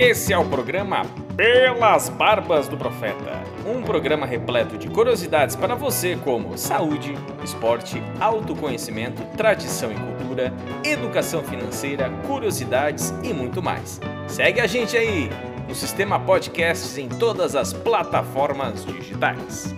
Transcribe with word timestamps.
Esse 0.00 0.32
é 0.32 0.38
o 0.38 0.44
programa 0.44 1.04
Pelas 1.36 2.08
Barbas 2.08 2.68
do 2.68 2.76
Profeta. 2.76 3.42
Um 3.66 3.82
programa 3.82 4.26
repleto 4.26 4.78
de 4.78 4.88
curiosidades 4.88 5.56
para 5.56 5.74
você 5.74 6.14
como 6.14 6.56
saúde, 6.56 7.16
esporte, 7.42 8.00
autoconhecimento, 8.20 9.20
tradição 9.36 9.90
e 9.90 9.96
cultura, 9.96 10.54
educação 10.84 11.42
financeira, 11.42 12.08
curiosidades 12.28 13.12
e 13.24 13.34
muito 13.34 13.60
mais. 13.60 14.00
Segue 14.28 14.60
a 14.60 14.68
gente 14.68 14.96
aí 14.96 15.28
no 15.66 15.74
Sistema 15.74 16.20
Podcasts 16.20 16.96
em 16.96 17.08
todas 17.08 17.56
as 17.56 17.72
plataformas 17.72 18.84
digitais. 18.86 19.74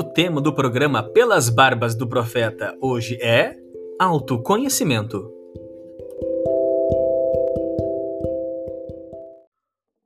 O 0.00 0.02
tema 0.02 0.40
do 0.40 0.54
programa 0.54 1.02
Pelas 1.02 1.50
Barbas 1.50 1.94
do 1.94 2.08
Profeta 2.08 2.74
hoje 2.80 3.18
é 3.20 3.54
autoconhecimento. 4.00 5.30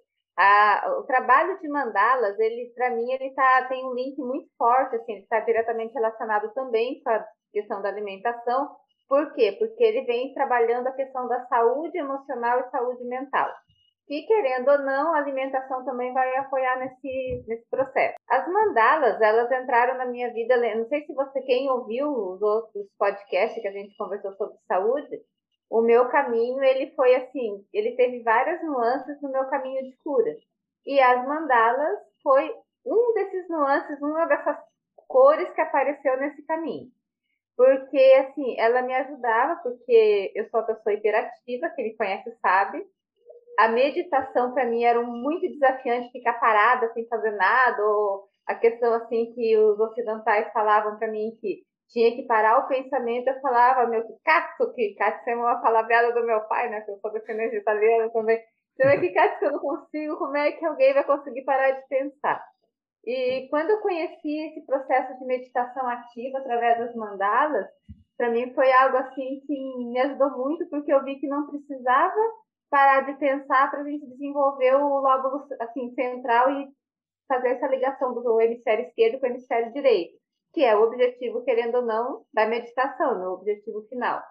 o 0.98 1.02
trabalho 1.04 1.58
de 1.60 1.68
mandalas, 1.68 2.38
ele, 2.38 2.72
para 2.74 2.90
mim, 2.90 3.10
ele 3.10 3.32
tá, 3.34 3.66
tem 3.68 3.84
um 3.84 3.94
link 3.94 4.18
muito 4.18 4.48
forte, 4.56 4.96
assim, 4.96 5.12
ele 5.12 5.22
está 5.22 5.40
diretamente 5.40 5.94
relacionado 5.94 6.52
também 6.52 7.00
com 7.02 7.10
a 7.10 7.24
questão 7.52 7.82
da 7.82 7.88
alimentação. 7.88 8.68
Por 9.08 9.34
quê? 9.34 9.56
Porque 9.58 9.82
ele 9.82 10.02
vem 10.02 10.32
trabalhando 10.34 10.86
a 10.86 10.92
questão 10.92 11.26
da 11.26 11.44
saúde 11.46 11.98
emocional 11.98 12.60
e 12.60 12.70
saúde 12.70 13.04
mental. 13.04 13.50
E 14.10 14.26
querendo 14.26 14.68
ou 14.68 14.78
não, 14.78 15.14
a 15.14 15.18
alimentação 15.18 15.84
também 15.84 16.12
vai 16.12 16.34
apoiar 16.36 16.80
nesse, 16.80 17.44
nesse 17.46 17.64
processo. 17.70 18.16
As 18.28 18.44
mandalas, 18.48 19.20
elas 19.20 19.48
entraram 19.52 19.96
na 19.96 20.04
minha 20.04 20.32
vida, 20.32 20.56
não 20.74 20.88
sei 20.88 21.06
se 21.06 21.14
você, 21.14 21.40
quem 21.42 21.70
ouviu 21.70 22.10
os 22.10 22.42
outros 22.42 22.88
podcasts 22.98 23.62
que 23.62 23.68
a 23.68 23.72
gente 23.72 23.96
conversou 23.96 24.32
sobre 24.32 24.58
saúde, 24.66 25.22
o 25.70 25.80
meu 25.80 26.08
caminho, 26.08 26.60
ele 26.60 26.90
foi 26.96 27.14
assim, 27.14 27.64
ele 27.72 27.94
teve 27.94 28.24
várias 28.24 28.60
nuances 28.64 29.22
no 29.22 29.30
meu 29.30 29.44
caminho 29.44 29.80
de 29.84 29.96
cura. 29.98 30.34
E 30.84 30.98
as 30.98 31.24
mandalas 31.28 32.00
foi 32.20 32.52
um 32.84 33.14
desses 33.14 33.48
nuances, 33.48 34.02
uma 34.02 34.26
dessas 34.26 34.56
cores 35.06 35.48
que 35.52 35.60
apareceu 35.60 36.16
nesse 36.16 36.42
caminho. 36.46 36.90
Porque, 37.56 38.26
assim, 38.26 38.58
ela 38.58 38.82
me 38.82 38.94
ajudava, 38.94 39.60
porque 39.62 40.32
eu 40.34 40.48
sou 40.48 40.58
uma 40.58 40.66
pessoa 40.66 40.94
hiperativa, 40.94 41.70
quem 41.76 41.84
me 41.84 41.96
conhece 41.96 42.36
sabe. 42.40 42.84
A 43.58 43.68
meditação, 43.68 44.52
para 44.52 44.64
mim, 44.64 44.84
era 44.84 45.02
muito 45.02 45.46
desafiante 45.48 46.10
ficar 46.10 46.34
parada, 46.34 46.92
sem 46.92 47.06
fazer 47.08 47.32
nada, 47.32 47.84
ou 47.84 48.24
a 48.46 48.54
questão, 48.54 48.94
assim, 48.94 49.32
que 49.34 49.56
os 49.56 49.78
ocidentais 49.78 50.50
falavam 50.52 50.96
para 50.96 51.08
mim 51.08 51.36
que 51.40 51.62
tinha 51.90 52.14
que 52.14 52.22
parar 52.22 52.58
o 52.58 52.68
pensamento, 52.68 53.28
eu 53.28 53.40
falava, 53.40 53.86
meu, 53.88 54.04
cazzo, 54.24 54.72
que 54.74 54.94
cazzo 54.94 55.28
é 55.28 55.34
uma 55.34 55.60
palavra 55.60 56.12
do 56.12 56.24
meu 56.24 56.40
pai, 56.42 56.70
né, 56.70 56.80
que 56.82 56.90
eu 56.90 56.98
sou 56.98 57.12
descendente 57.12 57.56
italiana 57.56 58.08
também. 58.10 58.40
Então, 58.74 58.88
é 58.88 58.98
que 58.98 59.10
que 59.10 59.44
eu 59.44 59.52
não 59.52 59.58
consigo, 59.58 60.16
como 60.16 60.36
é 60.36 60.52
que 60.52 60.64
alguém 60.64 60.94
vai 60.94 61.04
conseguir 61.04 61.42
parar 61.42 61.72
de 61.72 61.86
pensar? 61.88 62.42
E 63.04 63.48
quando 63.50 63.70
eu 63.70 63.80
conheci 63.80 64.48
esse 64.48 64.64
processo 64.64 65.18
de 65.18 65.24
meditação 65.26 65.86
ativa 65.88 66.38
através 66.38 66.78
das 66.78 66.94
mandalas, 66.94 67.66
para 68.16 68.30
mim 68.30 68.52
foi 68.54 68.70
algo 68.72 68.98
assim 68.98 69.40
que 69.46 69.76
me 69.78 69.98
ajudou 70.00 70.30
muito, 70.36 70.68
porque 70.68 70.92
eu 70.92 71.02
vi 71.02 71.18
que 71.18 71.26
não 71.26 71.46
precisava 71.46 72.20
parar 72.70 73.00
de 73.02 73.18
pensar 73.18 73.70
para 73.70 73.80
a 73.80 73.84
gente 73.84 74.06
desenvolver 74.06 74.74
o 74.76 75.00
lóbulo 75.00 75.46
assim, 75.60 75.92
central 75.94 76.50
e 76.52 76.68
fazer 77.28 77.48
essa 77.50 77.66
ligação 77.66 78.14
do 78.14 78.40
hemisfério 78.40 78.86
esquerdo 78.86 79.20
com 79.20 79.26
o 79.26 79.30
hemisfério 79.30 79.72
direito 79.72 80.20
que 80.52 80.64
é 80.64 80.76
o 80.76 80.82
objetivo, 80.82 81.44
querendo 81.44 81.76
ou 81.76 81.82
não, 81.82 82.24
da 82.32 82.46
meditação, 82.46 83.18
né, 83.18 83.26
objetivo 83.26 83.82
final. 83.88 84.22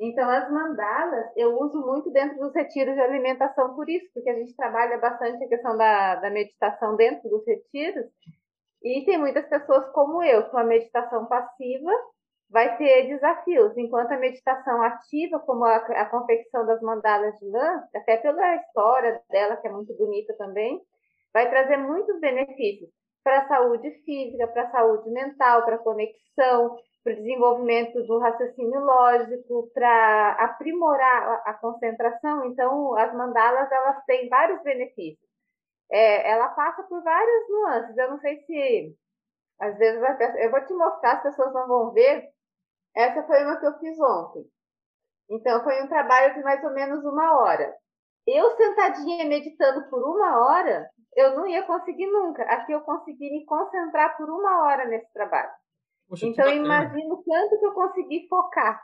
Então, 0.00 0.28
as 0.28 0.50
mandalas 0.50 1.26
eu 1.36 1.56
uso 1.60 1.80
muito 1.80 2.10
dentro 2.10 2.38
dos 2.38 2.52
retiros 2.52 2.94
de 2.94 3.00
alimentação 3.00 3.74
por 3.76 3.88
isso, 3.88 4.06
porque 4.12 4.28
a 4.28 4.34
gente 4.34 4.56
trabalha 4.56 4.98
bastante 4.98 5.44
a 5.44 5.48
questão 5.48 5.76
da, 5.76 6.16
da 6.16 6.30
meditação 6.30 6.96
dentro 6.96 7.28
dos 7.28 7.46
retiros, 7.46 8.06
e 8.82 9.04
tem 9.04 9.18
muitas 9.18 9.46
pessoas 9.48 9.88
como 9.92 10.22
eu, 10.22 10.50
com 10.50 10.58
a 10.58 10.64
meditação 10.64 11.26
passiva, 11.26 11.90
vai 12.54 12.76
ter 12.76 13.08
desafios, 13.08 13.76
enquanto 13.76 14.12
a 14.12 14.16
meditação 14.16 14.80
ativa, 14.80 15.40
como 15.40 15.64
a, 15.64 15.74
a 15.74 16.06
confecção 16.08 16.64
das 16.64 16.80
mandalas 16.80 17.36
de 17.40 17.50
lã, 17.50 17.82
até 17.92 18.16
pela 18.18 18.54
história 18.54 19.20
dela, 19.28 19.56
que 19.56 19.66
é 19.66 19.72
muito 19.72 19.92
bonita 19.96 20.32
também, 20.38 20.80
vai 21.32 21.50
trazer 21.50 21.76
muitos 21.78 22.20
benefícios 22.20 22.88
para 23.24 23.40
a 23.40 23.48
saúde 23.48 23.90
física, 24.04 24.46
para 24.46 24.62
a 24.62 24.70
saúde 24.70 25.10
mental, 25.10 25.64
para 25.64 25.74
a 25.74 25.78
conexão, 25.78 26.76
para 27.02 27.14
o 27.14 27.16
desenvolvimento 27.16 28.00
do 28.06 28.20
raciocínio 28.20 28.80
lógico, 28.84 29.68
para 29.74 30.32
aprimorar 30.38 31.42
a, 31.46 31.54
concentração. 31.54 32.46
Então, 32.46 32.96
as 32.96 33.12
mandalas 33.14 33.70
elas 33.72 34.04
têm 34.04 34.28
vários 34.28 34.62
benefícios. 34.62 35.28
É, 35.90 36.30
ela 36.30 36.50
passa 36.50 36.84
por 36.84 37.02
várias 37.02 37.48
nuances. 37.48 37.96
Eu 37.96 38.10
não 38.10 38.20
sei 38.20 38.38
se 38.42 38.96
às 39.58 39.76
vezes 39.76 40.00
eu 40.38 40.50
vou 40.52 40.64
te 40.64 40.72
mostrar, 40.74 41.16
as 41.16 41.22
pessoas 41.24 41.52
não 41.52 41.66
vão 41.66 41.92
ver. 41.92 42.33
Essa 42.96 43.22
foi 43.24 43.42
uma 43.44 43.58
que 43.58 43.66
eu 43.66 43.78
fiz 43.78 43.98
ontem. 44.00 44.44
Então, 45.30 45.62
foi 45.64 45.82
um 45.82 45.88
trabalho 45.88 46.34
de 46.34 46.42
mais 46.42 46.62
ou 46.62 46.72
menos 46.72 47.04
uma 47.04 47.40
hora. 47.40 47.74
Eu 48.26 48.50
sentadinha 48.56 49.24
meditando 49.26 49.88
por 49.90 50.02
uma 50.02 50.46
hora, 50.46 50.88
eu 51.16 51.36
não 51.36 51.46
ia 51.46 51.62
conseguir 51.62 52.06
nunca. 52.06 52.42
Aqui 52.44 52.72
eu 52.72 52.80
consegui 52.80 53.30
me 53.30 53.44
concentrar 53.44 54.16
por 54.16 54.28
uma 54.28 54.64
hora 54.64 54.86
nesse 54.86 55.12
trabalho. 55.12 55.50
Poxa, 56.08 56.26
então, 56.26 56.46
eu 56.46 56.56
imagino 56.56 57.22
quanto 57.22 57.58
que 57.58 57.66
eu 57.66 57.72
consegui 57.72 58.26
focar. 58.28 58.80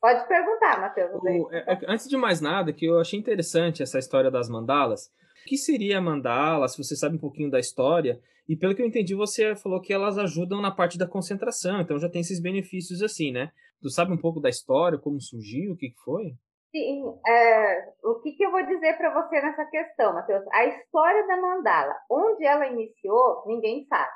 Pode 0.00 0.26
perguntar, 0.26 0.80
Matheus. 0.80 1.12
O, 1.14 1.48
é, 1.52 1.64
é, 1.66 1.78
antes 1.86 2.08
de 2.08 2.16
mais 2.16 2.40
nada, 2.40 2.72
que 2.72 2.86
eu 2.86 2.98
achei 2.98 3.18
interessante 3.18 3.82
essa 3.82 3.98
história 3.98 4.30
das 4.30 4.48
mandalas. 4.48 5.10
O 5.42 5.48
que 5.48 5.56
seria 5.56 6.00
mandala, 6.00 6.68
se 6.68 6.78
você 6.78 6.94
sabe 6.94 7.16
um 7.16 7.20
pouquinho 7.20 7.50
da 7.50 7.58
história? 7.58 8.20
E 8.48 8.56
pelo 8.56 8.74
que 8.74 8.82
eu 8.82 8.86
entendi, 8.86 9.14
você 9.14 9.56
falou 9.56 9.80
que 9.80 9.92
elas 9.92 10.16
ajudam 10.18 10.60
na 10.60 10.70
parte 10.70 10.96
da 10.96 11.06
concentração, 11.06 11.80
então 11.80 11.98
já 11.98 12.08
tem 12.08 12.20
esses 12.20 12.40
benefícios 12.40 13.02
assim, 13.02 13.32
né? 13.32 13.50
Tu 13.80 13.90
sabe 13.90 14.12
um 14.12 14.18
pouco 14.18 14.40
da 14.40 14.48
história, 14.48 14.98
como 14.98 15.20
surgiu, 15.20 15.72
o 15.72 15.76
que, 15.76 15.90
que 15.90 16.00
foi? 16.04 16.34
Sim, 16.70 17.02
é, 17.26 17.92
o 18.04 18.14
que, 18.20 18.32
que 18.32 18.44
eu 18.44 18.50
vou 18.50 18.64
dizer 18.64 18.96
para 18.96 19.12
você 19.12 19.42
nessa 19.42 19.64
questão, 19.66 20.14
Matheus? 20.14 20.44
A 20.52 20.64
história 20.64 21.26
da 21.26 21.36
mandala, 21.36 21.94
onde 22.10 22.44
ela 22.44 22.66
iniciou, 22.68 23.42
ninguém 23.46 23.84
sabe. 23.86 24.12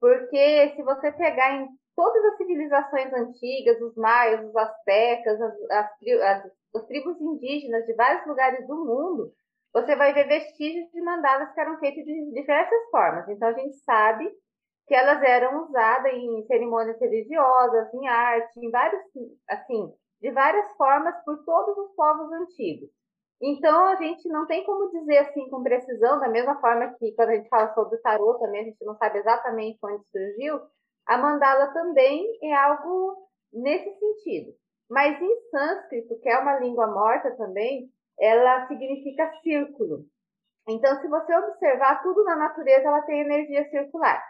Porque 0.00 0.72
se 0.74 0.82
você 0.82 1.12
pegar 1.12 1.54
em 1.54 1.68
todas 1.94 2.24
as 2.24 2.36
civilizações 2.36 3.12
antigas, 3.12 3.80
os 3.80 3.94
maias, 3.96 4.44
os 4.44 4.56
astecas, 4.56 5.40
as, 5.40 5.54
as, 5.70 5.90
as, 6.22 6.52
as 6.74 6.86
tribos 6.86 7.20
indígenas 7.20 7.86
de 7.86 7.94
vários 7.94 8.26
lugares 8.26 8.66
do 8.66 8.76
mundo, 8.76 9.32
você 9.74 9.96
vai 9.96 10.14
ver 10.14 10.28
vestígios 10.28 10.88
de 10.92 11.02
mandalas 11.02 11.52
que 11.52 11.60
eram 11.60 11.78
feitos 11.80 12.04
de 12.04 12.30
diversas 12.32 12.90
formas. 12.90 13.28
Então, 13.28 13.48
a 13.48 13.52
gente 13.52 13.76
sabe 13.78 14.32
que 14.86 14.94
elas 14.94 15.20
eram 15.22 15.64
usadas 15.64 16.12
em 16.12 16.46
cerimônias 16.46 17.00
religiosas, 17.00 17.92
em 17.92 18.06
arte, 18.06 18.60
em 18.60 18.70
vários, 18.70 19.02
assim, 19.48 19.92
de 20.20 20.30
várias 20.30 20.70
formas 20.76 21.16
por 21.24 21.44
todos 21.44 21.76
os 21.76 21.94
povos 21.96 22.30
antigos. 22.32 22.88
Então, 23.42 23.86
a 23.86 23.96
gente 23.96 24.28
não 24.28 24.46
tem 24.46 24.64
como 24.64 24.90
dizer 24.90 25.18
assim 25.18 25.50
com 25.50 25.62
precisão, 25.62 26.20
da 26.20 26.28
mesma 26.28 26.60
forma 26.60 26.94
que 26.94 27.12
quando 27.12 27.30
a 27.30 27.34
gente 27.34 27.48
fala 27.48 27.74
sobre 27.74 27.96
o 27.96 28.00
tarô 28.00 28.34
também, 28.38 28.60
a 28.60 28.64
gente 28.64 28.84
não 28.84 28.96
sabe 28.96 29.18
exatamente 29.18 29.78
onde 29.82 30.04
surgiu, 30.06 30.60
a 31.04 31.18
mandala 31.18 31.66
também 31.72 32.38
é 32.42 32.54
algo 32.54 33.28
nesse 33.52 33.92
sentido. 33.98 34.52
Mas 34.88 35.20
em 35.20 35.50
sânscrito, 35.50 36.18
que 36.20 36.28
é 36.28 36.38
uma 36.38 36.60
língua 36.60 36.86
morta 36.86 37.32
também, 37.36 37.90
ela 38.18 38.66
significa 38.66 39.32
círculo. 39.42 40.04
Então, 40.68 41.00
se 41.00 41.08
você 41.08 41.36
observar, 41.36 42.02
tudo 42.02 42.24
na 42.24 42.36
natureza 42.36 42.88
ela 42.88 43.02
tem 43.02 43.20
energia 43.20 43.68
circular. 43.68 44.22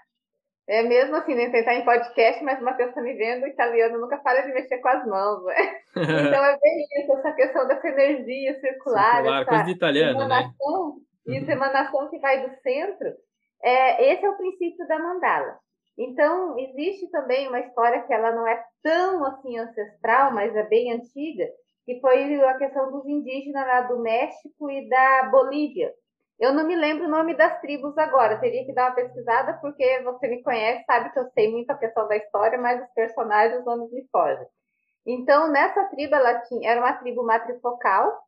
É 0.66 0.82
mesmo 0.82 1.14
assim, 1.16 1.34
né? 1.34 1.50
Tentar 1.50 1.75
em 1.75 1.84
podcast, 1.84 2.42
mas 2.42 2.60
o 2.60 2.64
Matheus 2.64 2.88
está 2.88 3.02
me 3.02 3.12
vendo, 3.14 3.44
o 3.44 3.46
italiano 3.46 4.00
nunca 4.00 4.16
para 4.16 4.40
de 4.42 4.52
mexer 4.52 4.78
com 4.78 4.88
as 4.88 5.06
mãos, 5.06 5.44
né? 5.44 5.54
Então 5.94 6.44
é 6.44 6.58
bem 6.58 6.86
isso, 6.98 7.12
essa 7.12 7.32
questão 7.32 7.69
dessa 7.69 7.86
energia 7.86 8.58
circular. 8.60 9.16
circular 9.16 9.44
coisa 9.44 9.64
de 9.64 9.70
italiano, 9.72 10.19
né? 10.19 10.25
emanação, 10.25 10.96
né? 10.96 11.04
Isso, 11.38 11.50
emanação 11.50 12.10
que 12.10 12.19
vai 12.19 12.46
do 12.46 12.54
centro. 12.60 13.14
É, 13.62 14.12
esse 14.12 14.25
é 14.26 14.28
o 14.28 14.36
princípio 14.36 14.86
da 14.86 14.98
mandala. 14.98 15.58
Então, 15.96 16.58
existe 16.58 17.10
também 17.10 17.48
uma 17.48 17.60
história 17.60 18.02
que 18.02 18.12
ela 18.12 18.32
não 18.32 18.46
é 18.46 18.62
tão 18.82 19.25
assim 19.25 19.56
ancestral, 19.58 20.32
mas 20.32 20.54
é 20.54 20.64
bem 20.64 20.92
antiga, 20.92 21.48
que 21.84 22.00
foi 22.00 22.42
a 22.42 22.58
questão 22.58 22.90
dos 22.90 23.06
indígenas 23.06 23.66
lá 23.66 23.82
do 23.82 24.00
México 24.00 24.70
e 24.70 24.88
da 24.88 25.25
Bolívia. 25.31 25.92
Eu 26.38 26.52
não 26.52 26.66
me 26.66 26.75
lembro 26.75 27.06
o 27.06 27.10
nome 27.10 27.34
das 27.36 27.60
tribos 27.60 27.96
agora, 27.96 28.40
teria 28.40 28.64
que 28.64 28.72
dar 28.72 28.88
uma 28.88 28.94
pesquisada, 28.94 29.58
porque 29.60 30.02
você 30.02 30.26
me 30.26 30.42
conhece, 30.42 30.84
sabe 30.84 31.12
que 31.12 31.19
eu 31.19 31.28
sei 31.31 31.50
muita 31.50 31.76
questão 31.76 32.08
da 32.08 32.16
história, 32.16 32.58
mas 32.58 32.82
os 32.82 32.92
personagens, 32.92 33.60
os 33.60 33.64
nomes 33.64 33.92
me 33.92 34.06
fogem. 34.10 34.46
Então, 35.06 35.48
nessa 35.48 35.84
tribo, 35.90 36.14
ela 36.14 36.40
tinha, 36.40 36.70
era 36.70 36.81
uma 36.81 36.94
tribo 36.94 37.22
matrifocal, 37.25 38.19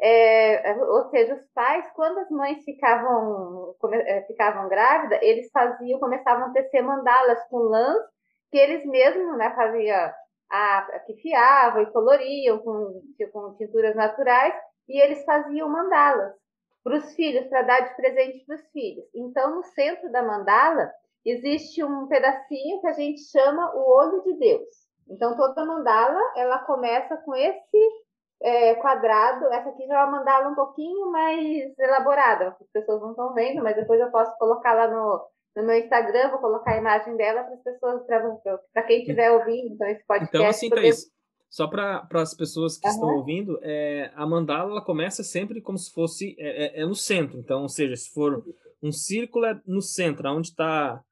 é, 0.00 0.74
ou 0.84 1.10
seja, 1.10 1.34
os 1.34 1.46
pais, 1.52 1.84
quando 1.94 2.18
as 2.20 2.30
mães 2.30 2.64
ficavam, 2.64 3.74
é, 3.92 4.22
ficavam 4.22 4.68
grávidas, 4.68 5.18
eles 5.20 5.50
faziam, 5.52 6.00
começavam 6.00 6.46
a 6.46 6.52
tecer 6.52 6.80
mandalas 6.82 7.42
com 7.48 7.58
lãs, 7.58 7.98
que 8.50 8.56
eles 8.56 8.86
mesmos 8.86 9.36
né, 9.36 9.50
faziam, 9.54 10.10
a, 10.50 10.98
que 11.06 11.14
fiavam 11.14 11.82
e 11.82 11.92
coloriam 11.92 12.58
com, 12.58 13.02
com 13.32 13.54
tinturas 13.54 13.94
naturais, 13.94 14.54
e 14.88 15.00
eles 15.00 15.24
faziam 15.24 15.68
mandalas 15.68 16.34
para 16.82 16.96
os 16.96 17.14
filhos, 17.14 17.46
para 17.46 17.62
dar 17.62 17.80
de 17.80 17.94
presente 17.94 18.44
para 18.44 18.56
os 18.56 18.66
filhos. 18.72 19.04
Então, 19.14 19.54
no 19.54 19.62
centro 19.62 20.10
da 20.10 20.22
mandala, 20.22 20.90
existe 21.24 21.84
um 21.84 22.06
pedacinho 22.06 22.80
que 22.80 22.86
a 22.88 22.92
gente 22.92 23.20
chama 23.30 23.74
o 23.74 23.90
olho 23.90 24.22
de 24.22 24.34
Deus. 24.34 24.68
Então, 25.08 25.36
toda 25.36 25.64
mandala, 25.64 26.20
ela 26.36 26.58
começa 26.60 27.16
com 27.18 27.34
esse 27.34 27.90
é, 28.42 28.74
quadrado. 28.76 29.46
Essa 29.52 29.68
aqui 29.68 29.86
já 29.86 30.00
é 30.00 30.04
uma 30.04 30.18
mandala 30.18 30.48
um 30.48 30.54
pouquinho 30.54 31.10
mais 31.10 31.78
elaborada, 31.78 32.56
as 32.60 32.70
pessoas 32.72 33.00
não 33.00 33.10
estão 33.10 33.34
vendo, 33.34 33.62
mas 33.62 33.76
depois 33.76 34.00
eu 34.00 34.10
posso 34.10 34.36
colocar 34.38 34.72
lá 34.72 34.88
no, 34.88 35.26
no 35.56 35.66
meu 35.66 35.76
Instagram, 35.76 36.30
vou 36.30 36.40
colocar 36.40 36.72
a 36.72 36.78
imagem 36.78 37.16
dela 37.16 37.42
para 37.42 37.54
as 37.54 37.62
pessoas, 37.62 38.02
para 38.72 38.82
quem 38.84 39.00
estiver 39.00 39.30
ouvindo, 39.32 39.74
então 39.74 39.88
esse 39.88 40.04
podcast. 40.06 40.36
Então, 40.36 40.48
assim, 40.48 40.68
poder... 40.68 40.82
Thaís, 40.82 41.10
só 41.50 41.66
para 41.66 42.06
as 42.14 42.34
pessoas 42.34 42.78
que 42.78 42.86
uhum. 42.86 42.94
estão 42.94 43.08
ouvindo, 43.16 43.58
é, 43.62 44.12
a 44.14 44.24
mandala 44.24 44.70
ela 44.70 44.84
começa 44.84 45.24
sempre 45.24 45.60
como 45.60 45.76
se 45.76 45.92
fosse 45.92 46.36
é, 46.38 46.78
é, 46.78 46.82
é, 46.82 46.86
no 46.86 46.94
centro. 46.94 47.38
Então, 47.38 47.62
ou 47.62 47.68
seja, 47.68 47.96
se 47.96 48.12
for 48.12 48.44
um 48.80 48.92
círculo 48.92 49.46
é 49.46 49.60
no 49.66 49.82
centro, 49.82 50.30
onde 50.30 50.48
está 50.48 51.02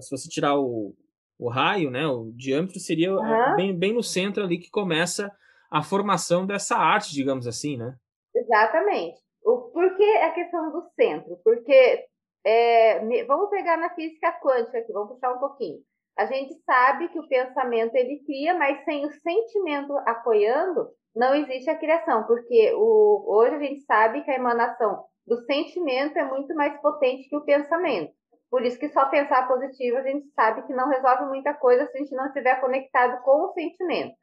se 0.00 0.10
você 0.10 0.26
tirar 0.30 0.58
o, 0.58 0.94
o 1.38 1.50
raio, 1.50 1.90
né, 1.90 2.06
o 2.06 2.32
diâmetro 2.34 2.80
seria 2.80 3.12
uhum. 3.12 3.56
bem, 3.56 3.78
bem 3.78 3.92
no 3.92 4.02
centro 4.02 4.42
ali 4.42 4.58
que 4.58 4.70
começa 4.70 5.30
a 5.70 5.82
formação 5.82 6.46
dessa 6.46 6.76
arte, 6.76 7.12
digamos 7.12 7.46
assim, 7.46 7.76
né? 7.76 7.94
Exatamente. 8.34 9.20
O, 9.44 9.70
por 9.70 9.94
que 9.94 10.16
a 10.18 10.32
questão 10.32 10.72
do 10.72 10.88
centro? 10.94 11.38
Porque 11.44 12.06
é, 12.44 13.24
vamos 13.24 13.48
pegar 13.50 13.76
na 13.76 13.90
física 13.94 14.32
quântica 14.40 14.78
aqui, 14.78 14.92
vamos 14.92 15.14
puxar 15.14 15.32
um 15.32 15.38
pouquinho. 15.38 15.78
A 16.16 16.26
gente 16.26 16.54
sabe 16.64 17.08
que 17.08 17.18
o 17.18 17.28
pensamento 17.28 17.94
ele 17.94 18.22
cria, 18.24 18.54
mas 18.54 18.84
sem 18.84 19.04
o 19.04 19.10
sentimento 19.10 19.96
apoiando, 20.06 20.88
não 21.14 21.34
existe 21.34 21.70
a 21.70 21.78
criação, 21.78 22.24
porque 22.24 22.72
o, 22.74 23.24
hoje 23.26 23.54
a 23.54 23.58
gente 23.58 23.80
sabe 23.80 24.22
que 24.22 24.30
a 24.30 24.36
emanação 24.36 25.04
do 25.26 25.38
sentimento 25.44 26.18
é 26.18 26.24
muito 26.24 26.54
mais 26.54 26.80
potente 26.80 27.28
que 27.28 27.36
o 27.36 27.44
pensamento. 27.44 28.12
Por 28.50 28.62
isso 28.62 28.78
que 28.78 28.88
só 28.90 29.06
pensar 29.06 29.48
positivo 29.48 29.96
a 29.96 30.02
gente 30.02 30.26
sabe 30.30 30.62
que 30.66 30.74
não 30.74 30.88
resolve 30.88 31.24
muita 31.24 31.54
coisa 31.54 31.86
se 31.86 31.96
a 31.96 32.00
gente 32.00 32.14
não 32.14 32.26
estiver 32.26 32.60
conectado 32.60 33.22
com 33.22 33.46
o 33.46 33.52
sentimento. 33.52 34.14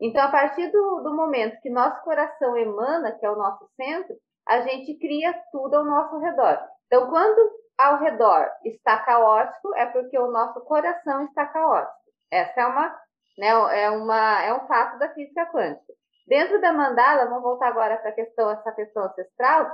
Então, 0.00 0.22
a 0.22 0.30
partir 0.30 0.70
do, 0.70 1.02
do 1.02 1.14
momento 1.14 1.60
que 1.60 1.68
nosso 1.68 2.00
coração 2.02 2.56
emana, 2.56 3.12
que 3.18 3.26
é 3.26 3.30
o 3.30 3.36
nosso 3.36 3.68
centro, 3.74 4.14
a 4.46 4.60
gente 4.60 4.96
cria 4.98 5.34
tudo 5.50 5.74
ao 5.74 5.84
nosso 5.84 6.18
redor. 6.18 6.58
Então, 6.90 7.08
quando 7.08 7.52
ao 7.78 8.00
redor 8.00 8.50
está 8.64 8.98
caótico, 8.98 9.72
é 9.76 9.86
porque 9.86 10.18
o 10.18 10.32
nosso 10.32 10.60
coração 10.62 11.24
está 11.26 11.46
caótico. 11.46 11.94
Essa 12.28 12.62
é 12.62 12.66
uma, 12.66 13.00
né, 13.38 13.48
é 13.84 13.90
uma, 13.90 14.42
é 14.42 14.52
um 14.52 14.66
fato 14.66 14.98
da 14.98 15.08
física 15.14 15.46
quântica. 15.46 15.92
Dentro 16.26 16.60
da 16.60 16.72
mandala, 16.72 17.26
vamos 17.26 17.44
voltar 17.44 17.68
agora 17.68 17.96
para 17.96 18.10
a 18.10 18.14
questão, 18.14 18.50
essa 18.50 18.72
questão 18.72 19.04
ancestral. 19.04 19.70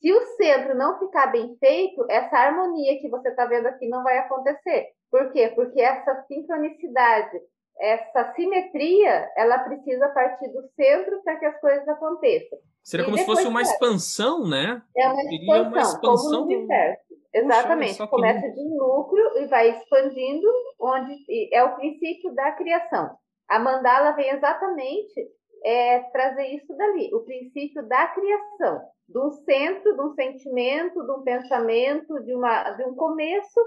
Se 0.00 0.12
o 0.12 0.26
centro 0.36 0.74
não 0.74 0.98
ficar 0.98 1.28
bem 1.28 1.56
feito, 1.58 2.06
essa 2.10 2.36
harmonia 2.36 3.00
que 3.00 3.08
você 3.08 3.30
está 3.30 3.46
vendo 3.46 3.66
aqui 3.66 3.88
não 3.88 4.02
vai 4.02 4.18
acontecer. 4.18 4.88
Por 5.10 5.32
quê? 5.32 5.50
Porque 5.54 5.80
essa 5.80 6.22
sincronicidade, 6.28 7.40
essa 7.78 8.34
simetria, 8.34 9.30
ela 9.34 9.58
precisa 9.60 10.08
partir 10.10 10.48
do 10.48 10.68
centro 10.76 11.22
para 11.22 11.36
que 11.36 11.46
as 11.46 11.58
coisas 11.58 11.88
aconteçam. 11.88 12.58
Seria 12.82 13.04
como 13.04 13.18
se 13.18 13.26
fosse 13.26 13.46
uma 13.46 13.62
expansão, 13.62 14.48
né? 14.48 14.82
É 14.96 15.08
uma 15.08 15.22
expansão, 15.22 15.70
uma 15.70 15.80
expansão 15.80 16.40
como 16.40 16.54
universo. 16.54 17.14
Exatamente. 17.32 17.92
Puxa, 17.92 18.06
Começa 18.08 18.40
que... 18.40 18.52
de 18.52 18.60
um 18.60 18.76
núcleo 18.76 19.38
e 19.38 19.46
vai 19.46 19.70
expandindo, 19.70 20.48
onde 20.80 21.14
é 21.52 21.62
o 21.62 21.76
princípio 21.76 22.34
da 22.34 22.52
criação. 22.52 23.10
A 23.48 23.58
mandala 23.58 24.12
vem 24.12 24.30
exatamente 24.30 25.28
é, 25.64 26.00
trazer 26.10 26.46
isso 26.48 26.74
dali, 26.76 27.14
o 27.14 27.20
princípio 27.20 27.86
da 27.86 28.06
criação, 28.08 28.80
um 29.14 29.30
centro, 29.30 29.94
de 29.94 30.00
um 30.00 30.14
sentimento, 30.14 31.04
de 31.04 31.12
um 31.12 31.22
pensamento, 31.22 32.22
de, 32.24 32.34
uma, 32.34 32.70
de 32.70 32.84
um 32.84 32.94
começo, 32.94 33.60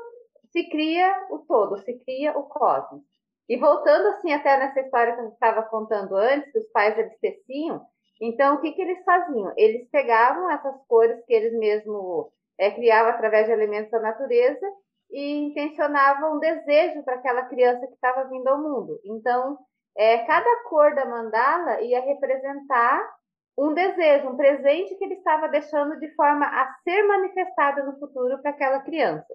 se 0.52 0.70
cria 0.70 1.28
o 1.30 1.40
todo, 1.40 1.78
se 1.80 1.94
cria 2.00 2.38
o 2.38 2.44
cosmos. 2.44 3.04
E 3.50 3.58
voltando 3.58 4.08
assim 4.08 4.32
até 4.32 4.58
nessa 4.58 4.80
história 4.80 5.16
que 5.16 5.22
eu 5.22 5.30
estava 5.30 5.64
contando 5.64 6.16
antes, 6.16 6.52
que 6.52 6.60
os 6.60 6.72
pais 6.72 6.98
eles 6.98 7.20
teciam, 7.20 7.82
então 8.22 8.56
o 8.56 8.62
que, 8.62 8.72
que 8.72 8.82
eles 8.82 9.04
faziam? 9.04 9.54
Eles 9.58 9.90
pegavam 9.90 10.50
essas 10.52 10.76
cores 10.88 11.24
que 11.26 11.34
eles 11.34 11.58
mesmos 11.58 12.28
é, 12.58 12.72
criava 12.72 13.10
através 13.10 13.48
de 13.48 13.52
elementos 13.52 13.92
da 13.92 14.00
natureza 14.00 14.66
e 15.12 15.48
intencionava 15.48 16.30
um 16.32 16.40
desejo 16.40 17.04
para 17.04 17.16
aquela 17.16 17.44
criança 17.44 17.86
que 17.88 17.94
estava 17.94 18.28
vindo 18.30 18.48
ao 18.48 18.62
mundo. 18.62 19.00
Então, 19.06 19.58
é, 19.96 20.20
cada 20.20 20.64
cor 20.70 20.96
da 20.96 21.06
mandala 21.06 21.82
ia 21.82 22.02
representar 22.02 23.08
um 23.58 23.74
desejo, 23.74 24.30
um 24.30 24.38
presente 24.38 24.96
que 24.96 25.04
ele 25.04 25.16
estava 25.16 25.48
deixando 25.48 26.00
de 26.00 26.10
forma 26.16 26.46
a 26.46 26.74
ser 26.84 27.04
manifestada 27.04 27.84
no 27.84 28.00
futuro 28.00 28.42
para 28.42 28.52
aquela 28.52 28.80
criança. 28.80 29.28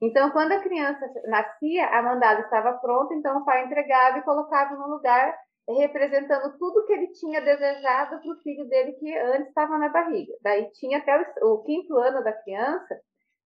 Então, 0.00 0.30
quando 0.30 0.52
a 0.52 0.60
criança 0.60 1.06
nascia, 1.24 1.86
a 1.88 2.02
mandala 2.02 2.40
estava 2.40 2.72
pronta, 2.74 3.14
então 3.14 3.38
o 3.38 3.44
pai 3.44 3.64
entregava 3.64 4.18
e 4.18 4.22
colocava 4.22 4.74
no 4.74 4.88
lugar 4.88 5.34
representando 5.74 6.56
tudo 6.58 6.84
que 6.86 6.92
ele 6.92 7.08
tinha 7.08 7.40
desejado 7.40 8.20
para 8.20 8.32
o 8.32 8.42
filho 8.42 8.68
dele 8.68 8.92
que 8.92 9.16
antes 9.16 9.48
estava 9.48 9.78
na 9.78 9.88
barriga. 9.88 10.32
Daí 10.42 10.70
tinha 10.72 10.98
até 10.98 11.34
o, 11.42 11.54
o, 11.54 11.62
quinto 11.64 11.96
ano 11.96 12.22
da 12.22 12.32
criança, 12.32 13.00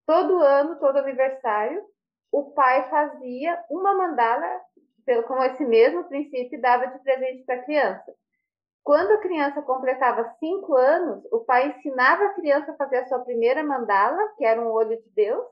todo 0.07 0.41
ano, 0.41 0.79
todo 0.79 0.99
aniversário, 0.99 1.83
o 2.31 2.53
pai 2.53 2.89
fazia 2.91 3.59
uma 3.71 3.95
mandala 3.95 4.61
com 5.27 5.43
esse 5.43 5.65
mesmo 5.65 6.05
princípio 6.05 6.61
dava 6.61 6.87
de 6.87 6.99
presente 7.01 7.43
para 7.45 7.57
a 7.57 7.65
criança. 7.65 8.15
Quando 8.85 9.13
a 9.13 9.19
criança 9.19 9.63
completava 9.63 10.35
cinco 10.39 10.77
anos, 10.77 11.25
o 11.33 11.41
pai 11.41 11.69
ensinava 11.69 12.25
a 12.25 12.35
criança 12.35 12.73
a 12.73 12.77
fazer 12.77 12.99
a 12.99 13.09
sua 13.09 13.19
primeira 13.21 13.63
mandala, 13.63 14.21
que 14.37 14.45
era 14.45 14.61
um 14.61 14.71
olho 14.71 14.97
de 15.03 15.11
Deus, 15.11 15.45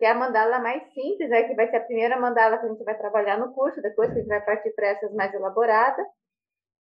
que 0.00 0.06
é 0.06 0.12
a 0.12 0.14
mandala 0.14 0.58
mais 0.60 0.82
simples, 0.94 1.28
né, 1.28 1.42
que 1.42 1.54
vai 1.54 1.68
ser 1.68 1.76
a 1.76 1.84
primeira 1.84 2.18
mandala 2.18 2.56
que 2.56 2.64
a 2.64 2.68
gente 2.70 2.82
vai 2.82 2.96
trabalhar 2.96 3.36
no 3.36 3.52
curso, 3.52 3.82
depois 3.82 4.10
a 4.10 4.14
gente 4.14 4.28
vai 4.28 4.42
partir 4.42 4.70
para 4.70 4.86
essas 4.86 5.12
mais 5.12 5.32
elaboradas. 5.34 6.06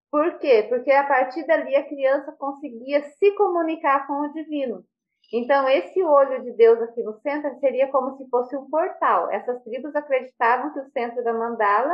Por 0.10 0.40
quê? 0.40 0.66
Porque 0.70 0.90
a 0.90 1.06
partir 1.06 1.46
dali 1.46 1.76
a 1.76 1.86
criança 1.86 2.32
conseguia 2.40 3.04
se 3.04 3.36
comunicar 3.36 4.08
com 4.08 4.22
o 4.22 4.32
divino. 4.32 4.86
Então, 5.34 5.68
esse 5.68 6.02
olho 6.02 6.42
de 6.44 6.54
Deus 6.54 6.82
aqui 6.82 7.04
no 7.04 7.20
centro 7.20 7.60
seria 7.60 7.92
como 7.92 8.16
se 8.16 8.26
fosse 8.30 8.56
um 8.56 8.70
portal. 8.70 9.30
Essas 9.32 9.62
tribos 9.64 9.94
acreditavam 9.94 10.72
que 10.72 10.80
o 10.80 10.90
centro 10.92 11.22
da 11.22 11.34
mandala 11.34 11.94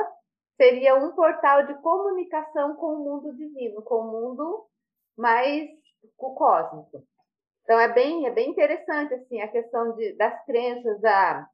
seria 0.58 0.94
um 0.96 1.12
portal 1.14 1.66
de 1.66 1.74
comunicação 1.82 2.76
com 2.76 2.94
o 2.94 3.04
mundo 3.04 3.36
divino, 3.36 3.82
com 3.82 3.96
o 3.96 4.12
mundo 4.12 4.68
mais 5.18 5.68
cósmico. 6.18 7.04
Então, 7.66 7.80
é 7.80 7.92
bem, 7.92 8.26
é 8.26 8.32
bem 8.32 8.52
interessante 8.52 9.14
assim, 9.14 9.42
a 9.42 9.48
questão 9.50 9.94
de, 9.96 10.16
das 10.16 10.46
crenças, 10.46 11.02
da, 11.02 11.46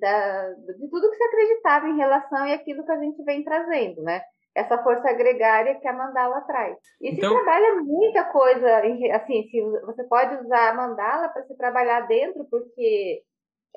da, 0.00 0.52
de 0.52 0.90
tudo 0.90 1.10
que 1.10 1.16
se 1.16 1.24
acreditava 1.24 1.86
em 1.86 1.96
relação 1.96 2.46
e 2.46 2.52
aquilo 2.52 2.84
que 2.84 2.92
a 2.92 2.98
gente 2.98 3.22
vem 3.22 3.44
trazendo, 3.44 4.02
né? 4.02 4.20
essa 4.58 4.82
força 4.82 5.12
gregária 5.12 5.78
que 5.78 5.86
a 5.86 5.92
mandala 5.92 6.40
traz. 6.40 6.76
E 7.00 7.10
então... 7.10 7.30
se 7.30 7.34
trabalha 7.36 7.76
muita 7.76 8.24
coisa, 8.24 8.78
assim, 9.14 9.44
se 9.48 9.60
você 9.84 10.02
pode 10.04 10.34
usar 10.44 10.70
a 10.70 10.74
mandala 10.74 11.28
para 11.28 11.44
se 11.44 11.56
trabalhar 11.56 12.00
dentro, 12.08 12.44
porque 12.50 13.22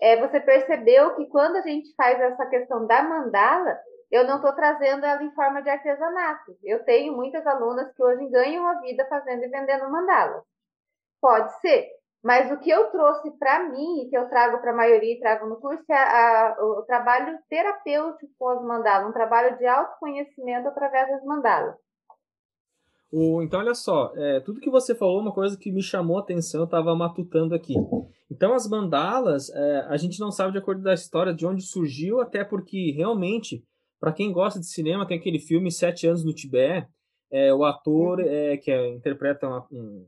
é, 0.01 0.17
você 0.17 0.39
percebeu 0.39 1.15
que 1.15 1.27
quando 1.27 1.58
a 1.58 1.62
gente 1.62 1.93
faz 1.96 2.20
essa 2.20 2.46
questão 2.48 2.88
da 2.88 3.03
mandala, 3.03 3.77
eu 4.10 4.25
não 4.25 4.38
estou 4.38 4.53
trazendo 4.53 5.05
ela 5.05 5.24
em 5.24 5.34
forma 5.34 5.62
de 5.62 5.70
artesanato. 5.70 6.58
Eu 6.63 6.84
tenho 6.84 7.15
muitas 7.15 7.46
alunas 7.46 7.93
que 7.93 8.03
hoje 8.03 8.27
ganham 8.29 8.65
a 8.67 8.79
vida 8.81 9.05
fazendo 9.08 9.43
e 9.43 9.50
vendendo 9.50 9.89
mandala. 9.89 10.43
Pode 11.22 11.60
ser, 11.62 11.88
mas 12.24 12.51
o 12.51 12.60
que 12.60 12.70
eu 12.70 12.92
trouxe 12.92 13.32
para 13.38 13.70
mim, 13.70 14.01
e 14.01 14.10
que 14.10 14.18
eu 14.18 14.30
trago 14.30 14.60
para 14.60 14.72
a 14.72 14.75
maioria 14.75 15.13
e 15.13 15.20
trago 15.20 15.48
no 15.48 15.60
curso, 15.60 15.84
é 15.90 15.96
a, 15.96 16.56
o 16.60 16.84
trabalho 16.84 17.38
terapêutico 17.50 18.32
com 18.38 18.50
as 18.50 18.63
mandalas, 18.63 19.10
um 19.10 19.13
trabalho 19.13 19.58
de 19.58 19.66
autoconhecimento 19.66 20.68
através 20.68 21.10
das 21.10 21.24
mandalas. 21.24 21.75
O, 23.12 23.42
então, 23.42 23.60
olha 23.60 23.74
só, 23.74 24.13
é, 24.16 24.40
tudo 24.40 24.62
que 24.62 24.70
você 24.70 24.96
falou, 24.96 25.20
uma 25.20 25.34
coisa 25.34 25.58
que 25.58 25.72
me 25.72 25.82
chamou 25.82 26.18
a 26.18 26.22
atenção, 26.22 26.62
eu 26.62 26.66
estava 26.66 26.96
matutando 26.96 27.54
aqui. 27.54 27.74
Então, 28.30 28.54
as 28.54 28.70
mandalas, 28.70 29.50
é, 29.50 29.86
a 29.90 29.98
gente 29.98 30.20
não 30.20 30.32
sabe 30.32 30.54
de 30.54 30.60
acordo 30.60 30.82
da 30.82 30.94
história 30.94 31.34
de 31.34 31.46
onde 31.46 31.62
surgiu, 31.62 32.22
até 32.22 32.46
porque 32.46 32.94
realmente, 32.96 33.63
para 34.00 34.13
quem 34.13 34.32
gosta 34.32 34.60
de 34.60 34.68
cinema, 34.68 35.06
tem 35.06 35.18
aquele 35.18 35.40
filme 35.40 35.70
Sete 35.70 36.08
Anos 36.08 36.24
no 36.24 36.34
Tibete, 36.34 36.88
é, 37.32 37.54
o 37.54 37.66
ator 37.66 38.20
uhum. 38.20 38.25
é, 38.28 38.58
que 38.58 38.72
é, 38.72 38.90
interpreta 38.90 39.48
uma, 39.48 39.68
um, 39.72 40.06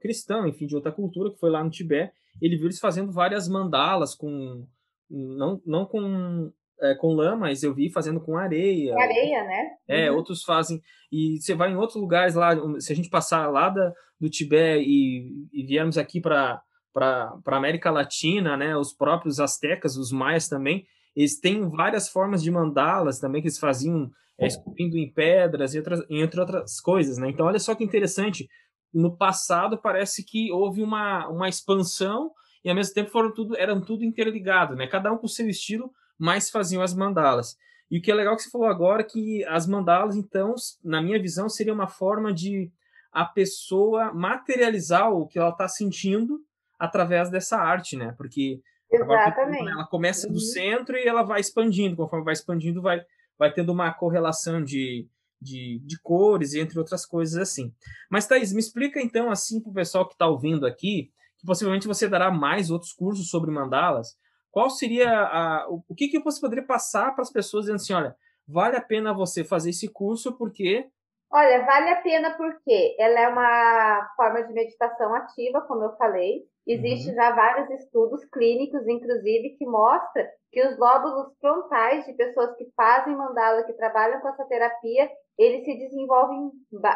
cristão, 0.00 0.46
enfim, 0.46 0.66
de 0.66 0.74
outra 0.74 0.92
cultura, 0.92 1.30
que 1.30 1.38
foi 1.38 1.50
lá 1.50 1.62
no 1.62 1.70
Tibete, 1.70 2.12
ele 2.40 2.56
viu 2.56 2.66
eles 2.66 2.78
fazendo 2.78 3.12
várias 3.12 3.48
mandalas 3.48 4.14
com 4.14 4.66
não, 5.10 5.60
não 5.64 5.86
com 5.86 6.52
é, 6.80 6.94
com 6.94 7.12
lã, 7.12 7.34
mas 7.34 7.62
eu 7.62 7.74
vi 7.74 7.90
fazendo 7.90 8.20
com 8.20 8.36
areia. 8.36 8.94
Com 8.94 9.00
areia, 9.00 9.44
né? 9.44 9.70
É, 9.88 10.10
uhum. 10.10 10.16
outros 10.16 10.44
fazem. 10.44 10.80
E 11.10 11.40
você 11.40 11.54
vai 11.54 11.72
em 11.72 11.76
outros 11.76 12.00
lugares 12.00 12.34
lá, 12.34 12.54
se 12.78 12.92
a 12.92 12.96
gente 12.96 13.10
passar 13.10 13.48
lá 13.48 13.68
da, 13.68 13.92
do 14.20 14.30
Tibete 14.30 14.84
e, 14.86 15.48
e 15.52 15.66
viermos 15.66 15.98
aqui 15.98 16.20
para 16.20 16.62
para 16.92 17.56
América 17.56 17.92
Latina, 17.92 18.56
né, 18.56 18.76
os 18.76 18.92
próprios 18.92 19.38
astecas, 19.38 19.96
os 19.96 20.10
maias 20.10 20.48
também, 20.48 20.84
eles 21.14 21.38
têm 21.38 21.68
várias 21.68 22.08
formas 22.08 22.42
de 22.42 22.50
mandalas 22.50 23.20
também 23.20 23.40
que 23.40 23.46
eles 23.46 23.58
faziam 23.58 24.10
é, 24.36 24.46
esculpindo 24.48 24.96
em 24.96 25.08
pedras 25.12 25.74
e 25.74 25.78
outras, 25.78 26.04
entre 26.10 26.40
outras 26.40 26.80
coisas, 26.80 27.16
né? 27.18 27.28
Então 27.28 27.46
olha 27.46 27.58
só 27.60 27.74
que 27.74 27.84
interessante, 27.84 28.48
no 28.92 29.16
passado 29.16 29.78
parece 29.78 30.24
que 30.24 30.50
houve 30.52 30.82
uma, 30.82 31.28
uma 31.28 31.48
expansão 31.48 32.30
e 32.64 32.70
ao 32.70 32.76
mesmo 32.76 32.94
tempo 32.94 33.10
foram 33.10 33.32
tudo 33.32 33.56
eram 33.56 33.80
tudo 33.80 34.04
interligado, 34.04 34.74
né? 34.74 34.86
Cada 34.86 35.12
um 35.12 35.18
com 35.18 35.28
seu 35.28 35.48
estilo, 35.48 35.90
mas 36.18 36.50
faziam 36.50 36.82
as 36.82 36.94
mandalas. 36.94 37.56
E 37.90 37.98
o 37.98 38.02
que 38.02 38.10
é 38.10 38.14
legal 38.14 38.36
que 38.36 38.42
você 38.42 38.50
falou 38.50 38.68
agora 38.68 39.04
que 39.04 39.44
as 39.46 39.66
mandalas, 39.66 40.14
então, 40.14 40.54
na 40.84 41.00
minha 41.00 41.20
visão, 41.20 41.48
seria 41.48 41.72
uma 41.72 41.88
forma 41.88 42.32
de 42.32 42.70
a 43.10 43.24
pessoa 43.24 44.12
materializar 44.12 45.10
o 45.10 45.26
que 45.26 45.38
ela 45.38 45.50
está 45.50 45.66
sentindo 45.66 46.38
através 46.78 47.30
dessa 47.30 47.56
arte, 47.56 47.96
né? 47.96 48.14
Porque 48.16 48.60
Exatamente. 48.90 49.68
ela 49.68 49.86
começa 49.86 50.28
do 50.28 50.34
uhum. 50.34 50.40
centro 50.40 50.96
e 50.96 51.06
ela 51.06 51.22
vai 51.22 51.40
expandindo, 51.40 51.96
conforme 51.96 52.24
vai 52.24 52.34
expandindo, 52.34 52.82
vai, 52.82 53.00
vai 53.38 53.52
tendo 53.52 53.72
uma 53.72 53.92
correlação 53.92 54.62
de, 54.62 55.08
de, 55.40 55.80
de 55.84 56.00
cores, 56.02 56.54
entre 56.54 56.78
outras 56.78 57.06
coisas 57.06 57.40
assim. 57.40 57.72
Mas, 58.10 58.26
Thaís, 58.26 58.52
me 58.52 58.60
explica 58.60 59.00
então, 59.00 59.30
assim, 59.30 59.60
para 59.60 59.70
o 59.70 59.74
pessoal 59.74 60.06
que 60.06 60.14
está 60.14 60.26
ouvindo 60.26 60.66
aqui, 60.66 61.10
que 61.38 61.46
possivelmente 61.46 61.86
você 61.86 62.08
dará 62.08 62.30
mais 62.30 62.70
outros 62.70 62.92
cursos 62.92 63.30
sobre 63.30 63.50
mandalas. 63.50 64.16
Qual 64.50 64.70
seria 64.70 65.10
a, 65.10 65.66
o, 65.68 65.84
o 65.88 65.94
que, 65.94 66.08
que 66.08 66.20
você 66.20 66.40
poderia 66.40 66.66
passar 66.66 67.14
para 67.14 67.22
as 67.22 67.30
pessoas 67.30 67.64
dizendo 67.64 67.76
assim: 67.76 67.92
olha, 67.92 68.16
vale 68.46 68.76
a 68.76 68.82
pena 68.82 69.14
você 69.14 69.44
fazer 69.44 69.70
esse 69.70 69.88
curso 69.88 70.36
porque. 70.36 70.88
Olha, 71.30 71.64
vale 71.66 71.90
a 71.90 72.00
pena 72.00 72.34
porque 72.36 72.96
ela 72.98 73.20
é 73.20 73.28
uma 73.28 74.10
forma 74.16 74.42
de 74.44 74.52
meditação 74.54 75.14
ativa, 75.14 75.60
como 75.60 75.84
eu 75.84 75.94
falei. 75.96 76.42
Existem 76.66 77.10
uhum. 77.10 77.16
já 77.16 77.34
vários 77.34 77.70
estudos 77.80 78.24
clínicos, 78.32 78.86
inclusive, 78.88 79.56
que 79.58 79.66
mostram 79.66 80.26
que 80.50 80.66
os 80.66 80.78
lóbulos 80.78 81.32
frontais 81.38 82.06
de 82.06 82.14
pessoas 82.14 82.56
que 82.56 82.70
fazem 82.74 83.14
mandala, 83.14 83.64
que 83.64 83.74
trabalham 83.74 84.20
com 84.20 84.28
essa 84.28 84.44
terapia, 84.46 85.08
eles 85.38 85.64
se 85.64 85.78
desenvolvem. 85.78 86.50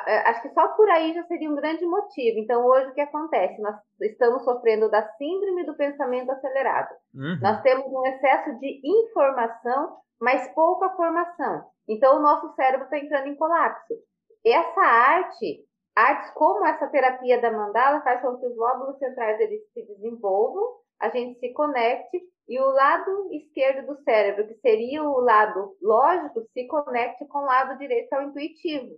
Eh, 0.07 0.29
acho 0.29 0.43
que 0.43 0.51
só 0.51 0.69
por 0.69 0.91
aí 0.91 1.15
já 1.15 1.23
seria 1.25 1.49
um 1.49 1.55
grande 1.55 1.87
motivo. 1.87 2.41
Então, 2.41 2.67
hoje 2.67 2.89
o 2.89 2.95
que 2.95 3.01
acontece? 3.01 3.63
Nós 3.63 3.77
estamos 4.01 4.43
sofrendo 4.43 4.91
da 4.91 5.07
síndrome 5.13 5.65
do 5.65 5.77
pensamento 5.77 6.31
acelerado. 6.33 6.93
Uhum. 7.15 7.39
Nós 7.41 7.63
temos 7.63 7.87
um 7.87 8.05
excesso 8.07 8.59
de 8.59 8.81
informação, 8.85 9.97
mas 10.21 10.53
pouca 10.55 10.91
formação. 10.91 11.65
Então, 11.89 12.17
o 12.17 12.23
nosso 12.23 12.53
cérebro 12.55 12.85
está 12.85 12.99
entrando 12.99 13.29
em 13.29 13.37
colapso. 13.37 13.95
Essa 14.45 14.81
arte, 14.81 15.65
artes 15.95 16.31
como 16.35 16.67
essa 16.67 16.89
terapia 16.89 17.41
da 17.41 17.53
mandala, 17.53 18.03
faz 18.03 18.21
com 18.23 18.37
que 18.39 18.47
os 18.47 18.57
lóbulos 18.57 18.99
centrais 18.99 19.39
eles 19.39 19.61
se 19.73 19.87
desenvolvam, 19.87 20.65
a 21.01 21.09
gente 21.11 21.39
se 21.39 21.53
conecte 21.53 22.21
e 22.49 22.61
o 22.61 22.67
lado 22.67 23.29
esquerdo 23.33 23.87
do 23.87 24.03
cérebro, 24.03 24.47
que 24.47 24.55
seria 24.61 25.03
o 25.03 25.21
lado 25.21 25.77
lógico, 25.81 26.43
se 26.53 26.67
conecte 26.67 27.27
com 27.27 27.39
o 27.39 27.45
lado 27.45 27.79
direito 27.79 28.13
ao 28.13 28.23
intuitivo. 28.23 28.97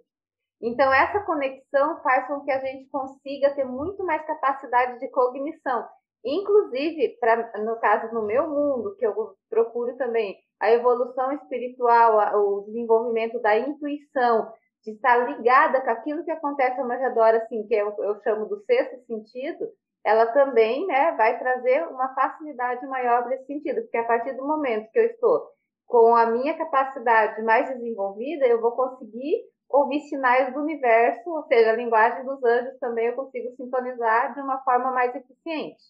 Então, 0.63 0.93
essa 0.93 1.21
conexão 1.21 2.03
faz 2.03 2.27
com 2.27 2.41
que 2.41 2.51
a 2.51 2.59
gente 2.59 2.89
consiga 2.89 3.55
ter 3.55 3.65
muito 3.65 4.05
mais 4.05 4.25
capacidade 4.27 4.99
de 4.99 5.09
cognição. 5.09 5.87
Inclusive, 6.25 7.19
pra, 7.21 7.53
no 7.63 7.79
caso, 7.81 8.15
no 8.15 8.27
meu 8.27 8.49
mundo, 8.49 8.97
que 8.97 9.07
eu 9.07 9.35
procuro 9.51 9.95
também, 9.99 10.39
a 10.59 10.71
evolução 10.71 11.33
espiritual, 11.33 12.39
o 12.39 12.63
desenvolvimento 12.63 13.39
da 13.43 13.59
intuição, 13.59 14.51
de 14.83 14.93
estar 14.93 15.17
ligada 15.19 15.83
com 15.83 15.91
aquilo 15.91 16.25
que 16.25 16.31
acontece 16.31 16.81
ao 16.81 16.87
meu 16.87 16.99
redor, 16.99 17.35
assim, 17.35 17.67
que 17.67 17.75
eu, 17.75 17.95
eu 17.99 18.21
chamo 18.23 18.47
do 18.47 18.63
sexto 18.65 19.05
sentido, 19.07 19.69
ela 20.05 20.27
também 20.27 20.87
né, 20.87 21.13
vai 21.13 21.39
trazer 21.39 21.87
uma 21.89 22.15
facilidade 22.15 22.87
maior 22.87 23.27
nesse 23.27 23.47
sentido, 23.47 23.81
porque 23.83 23.97
a 23.97 24.05
partir 24.05 24.35
do 24.35 24.47
momento 24.47 24.91
que 24.91 24.99
eu 24.99 25.07
estou 25.07 25.49
com 25.87 26.15
a 26.15 26.27
minha 26.27 26.57
capacidade 26.57 27.43
mais 27.43 27.69
desenvolvida, 27.69 28.47
eu 28.47 28.61
vou 28.61 28.73
conseguir 28.73 29.43
ouvir 29.69 30.01
sinais 30.01 30.53
do 30.53 30.61
universo, 30.61 31.29
ou 31.31 31.43
seja, 31.45 31.71
a 31.71 31.77
linguagem 31.77 32.25
dos 32.25 32.43
anjos 32.45 32.79
também 32.79 33.07
eu 33.07 33.17
consigo 33.17 33.55
sintonizar 33.57 34.35
de 34.35 34.41
uma 34.41 34.59
forma 34.63 34.93
mais 34.93 35.15
eficiente. 35.15 35.83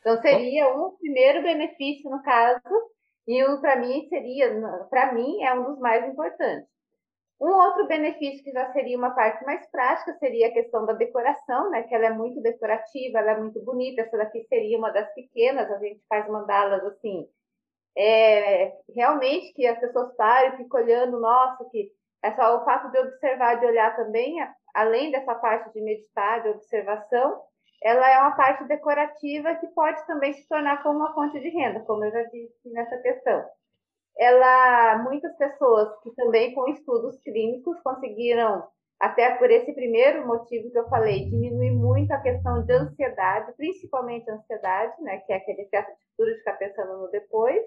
Então 0.00 0.20
seria 0.20 0.74
um 0.74 0.96
primeiro 0.96 1.42
benefício 1.42 2.10
no 2.10 2.22
caso, 2.22 2.60
e 3.28 3.44
para 3.60 3.76
mim 3.76 4.08
seria, 4.08 4.50
para 4.88 5.12
mim 5.12 5.42
é 5.42 5.52
um 5.54 5.64
dos 5.64 5.78
mais 5.78 6.08
importantes. 6.08 6.68
Um 7.40 7.52
outro 7.54 7.86
benefício 7.86 8.44
que 8.44 8.52
já 8.52 8.70
seria 8.72 8.98
uma 8.98 9.14
parte 9.14 9.42
mais 9.46 9.66
prática 9.70 10.14
seria 10.18 10.48
a 10.48 10.52
questão 10.52 10.84
da 10.84 10.92
decoração, 10.92 11.70
né? 11.70 11.82
Que 11.84 11.94
ela 11.94 12.06
é 12.06 12.10
muito 12.10 12.40
decorativa, 12.42 13.18
ela 13.18 13.30
é 13.30 13.38
muito 13.38 13.64
bonita. 13.64 14.02
Essa 14.02 14.18
daqui 14.18 14.44
seria 14.44 14.76
uma 14.76 14.90
das 14.90 15.10
pequenas, 15.14 15.70
a 15.70 15.78
gente 15.78 16.04
faz 16.06 16.28
mandalas 16.28 16.84
assim. 16.84 17.26
É, 17.96 18.72
realmente 18.94 19.54
que 19.54 19.66
as 19.66 19.80
pessoas 19.80 20.14
parem, 20.16 20.58
ficam 20.58 20.80
olhando, 20.80 21.18
nossa, 21.18 21.64
que 21.70 21.90
é 22.22 22.32
só 22.32 22.58
o 22.58 22.64
fato 22.64 22.90
de 22.92 22.98
observar, 22.98 23.58
de 23.58 23.66
olhar 23.66 23.96
também, 23.96 24.36
além 24.74 25.10
dessa 25.10 25.34
parte 25.34 25.72
de 25.72 25.80
meditar, 25.80 26.42
de 26.42 26.50
observação, 26.50 27.40
ela 27.82 28.06
é 28.10 28.18
uma 28.18 28.36
parte 28.36 28.64
decorativa 28.64 29.54
que 29.54 29.66
pode 29.68 30.06
também 30.06 30.34
se 30.34 30.46
tornar 30.46 30.82
como 30.82 30.98
uma 30.98 31.14
fonte 31.14 31.40
de 31.40 31.48
renda, 31.48 31.80
como 31.80 32.04
eu 32.04 32.12
já 32.12 32.22
disse 32.24 32.70
nessa 32.70 32.98
questão 32.98 33.42
ela, 34.20 34.98
muitas 34.98 35.34
pessoas 35.38 35.98
que 36.02 36.14
também 36.14 36.54
com 36.54 36.68
estudos 36.68 37.18
clínicos 37.20 37.80
conseguiram, 37.80 38.62
até 39.00 39.34
por 39.36 39.50
esse 39.50 39.72
primeiro 39.72 40.26
motivo 40.26 40.70
que 40.70 40.78
eu 40.78 40.86
falei, 40.90 41.24
diminuir 41.24 41.70
muito 41.70 42.12
a 42.12 42.20
questão 42.20 42.62
de 42.62 42.70
ansiedade, 42.70 43.54
principalmente 43.56 44.30
ansiedade, 44.30 45.02
né, 45.02 45.20
que 45.20 45.32
é 45.32 45.36
aquele 45.36 45.62
excesso 45.62 45.90
de 45.96 46.04
futuro 46.10 46.32
de 46.32 46.38
ficar 46.38 46.52
pensando 46.58 46.98
no 46.98 47.10
depois, 47.10 47.62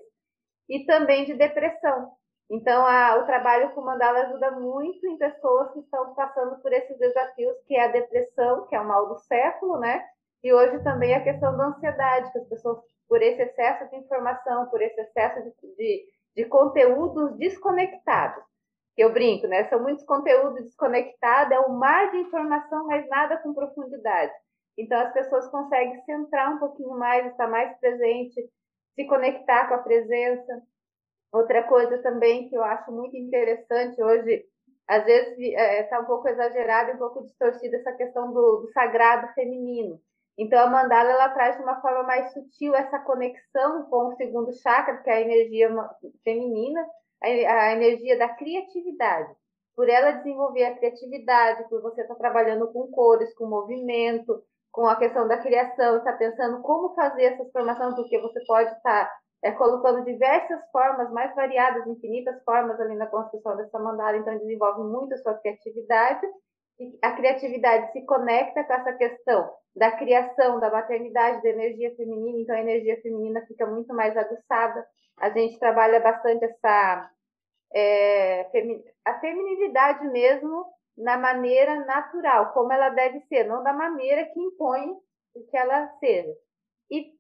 e 0.69 0.86
também 0.86 1.25
de 1.25 1.33
depressão. 1.33 2.12
Então, 2.51 2.86
a, 2.86 3.17
o 3.17 3.25
trabalho 3.25 3.72
com 3.72 3.81
mandala 3.81 4.19
ajuda 4.19 4.51
muito 4.51 5.07
em 5.07 5.17
pessoas 5.17 5.74
que 5.74 5.79
estão 5.79 6.13
passando 6.13 6.62
por 6.62 6.72
esses 6.72 6.95
desafios, 7.00 7.57
que 7.65 7.75
é 7.75 7.86
a 7.86 7.91
depressão, 7.91 8.67
que 8.67 8.75
é 8.75 8.79
o 8.79 8.88
mal 8.88 9.10
do 9.10 9.17
século, 9.17 9.79
né? 9.79 10.05
E 10.43 10.53
hoje 10.53 10.83
também 10.83 11.15
a 11.15 11.24
questão 11.24 11.57
da 11.57 11.65
ansiedade, 11.65 12.31
que 12.31 12.38
as 12.38 12.48
pessoas, 12.48 12.77
por 13.07 13.24
esse 13.24 13.41
excesso 13.41 13.89
de 13.89 13.95
informação, 13.95 14.67
por 14.67 14.83
esse 14.83 15.01
excesso 15.01 15.41
de, 15.41 15.75
de 15.75 16.03
de 16.36 16.46
conteúdos 16.46 17.38
desconectados. 17.38 18.44
Eu 18.98 19.12
brinco, 19.12 19.48
né? 19.48 19.68
São 19.70 19.82
muitos 19.82 20.06
conteúdos 20.06 20.63
desconectados, 20.63 21.52
é 21.52 21.60
um 21.60 21.74
mar 21.74 22.12
de 22.12 22.18
informação, 22.18 22.86
mas 22.88 23.08
nada 23.10 23.38
com 23.38 23.54
profundidade. 23.54 24.32
Então 24.78 25.00
as 25.00 25.13
pessoas 25.13 25.48
conseguem 25.50 26.02
centrar 26.06 26.54
um 26.54 26.60
pouquinho 26.60 26.98
mais, 26.98 27.25
estar 27.28 27.48
mais 27.48 27.78
presente, 27.80 28.50
se 28.96 29.06
conectar 29.06 29.68
com 29.68 29.75
a 29.75 29.80
presença. 29.80 30.62
Outra 31.32 31.63
coisa 31.63 31.98
também 32.00 32.48
que 32.50 32.56
eu 32.56 32.63
acho 32.63 32.92
muito 32.92 33.18
interessante 33.18 34.02
hoje, 34.02 34.46
às 34.88 35.04
vezes 35.04 35.38
está 35.40 35.62
é, 35.62 35.84
tá 35.84 36.00
um 36.00 36.06
pouco 36.06 36.28
exagerada, 36.28 36.94
um 36.94 36.98
pouco 36.98 37.24
distorcida 37.24 37.78
essa 37.78 37.92
questão 37.94 38.32
do, 38.32 38.58
do, 38.58 38.72
sagrado 38.72 39.34
feminino. 39.34 40.00
Então 40.38 40.60
a 40.60 40.68
mandala 40.68 41.12
ela 41.12 41.30
traz 41.30 41.58
de 41.58 41.63
uma 41.63 41.80
forma 41.80 42.04
mais 42.04 42.34
sutil 42.34 42.74
essa 42.75 43.00
conexão 43.00 43.84
com 43.84 44.08
o 44.08 44.16
segundo 44.16 44.52
chakra, 44.54 44.98
que 44.98 45.10
é 45.10 45.13
a 45.13 45.22
energia 45.22 45.70
feminina, 46.24 46.86
a, 47.22 47.72
energia 47.72 48.18
da 48.18 48.30
criatividade. 48.30 49.32
Por 49.75 49.90
ela 49.90 50.12
desenvolver 50.12 50.66
a 50.66 50.75
criatividade, 50.75 51.68
por 51.70 51.82
você 51.82 52.02
estar 52.02 52.16
tá 52.16 52.20
trabalhando 52.20 52.72
com 52.72 52.88
cores, 52.88 53.34
com 53.36 53.48
movimento, 53.48 54.44
com 54.72 54.88
a 54.88 54.96
questão 54.96 55.28
da 55.28 55.38
criação, 55.38 55.98
está 55.98 56.13
pensando 56.13 56.62
como 56.62 56.96
fazer 56.96 57.25
essa 57.25 57.46
formação, 57.52 57.94
porque 57.96 58.20
você 58.20 58.44
pode 58.46 58.72
estar 58.72 59.06
tá 59.06 59.18
é, 59.44 59.52
colocando 59.52 60.04
diversas 60.04 60.60
formas, 60.72 61.12
mais 61.12 61.34
variadas, 61.36 61.86
infinitas 61.86 62.42
formas 62.44 62.80
ali 62.80 62.96
na 62.96 63.08
construção 63.08 63.56
dessa 63.56 63.78
mandala, 63.78 64.18
então 64.18 64.38
desenvolve 64.38 64.84
muito 64.84 65.13
a 65.13 65.18
sua 65.18 65.36
criatividade, 65.36 66.25
a 67.01 67.12
criatividade 67.12 67.92
se 67.92 68.01
conecta 68.06 68.63
com 68.63 68.74
essa 68.74 68.94
questão 68.94 69.53
da 69.75 69.92
criação, 69.92 70.60
da 70.60 70.70
maternidade, 70.70 71.42
da 71.42 71.50
energia 71.50 71.96
feminina, 71.96 72.39
então 72.39 72.56
a 72.56 72.62
energia 72.62 73.01
feminina 73.01 73.46
fica 73.48 73.65
muito 73.65 73.94
mais 73.94 74.15
aguçada, 74.15 74.86
a 75.18 75.30
gente 75.30 75.60
trabalha 75.60 76.00
bastante 76.00 76.46
essa 76.46 77.10
é, 77.74 78.42
a 79.06 79.20
feminilidade 79.20 80.08
mesmo 80.10 80.65
na 80.96 81.18
maneira 81.18 81.84
natural, 81.86 82.53
como 82.53 82.72
ela 82.72 82.89
deve 82.89 83.20
ser, 83.22 83.46
não 83.46 83.63
da 83.63 83.74
maneira 83.74 84.25
que 84.25 84.39
impõe 84.39 84.96
que 85.50 85.58
ela 85.58 85.88
seja. 86.00 86.32
E 86.92 87.12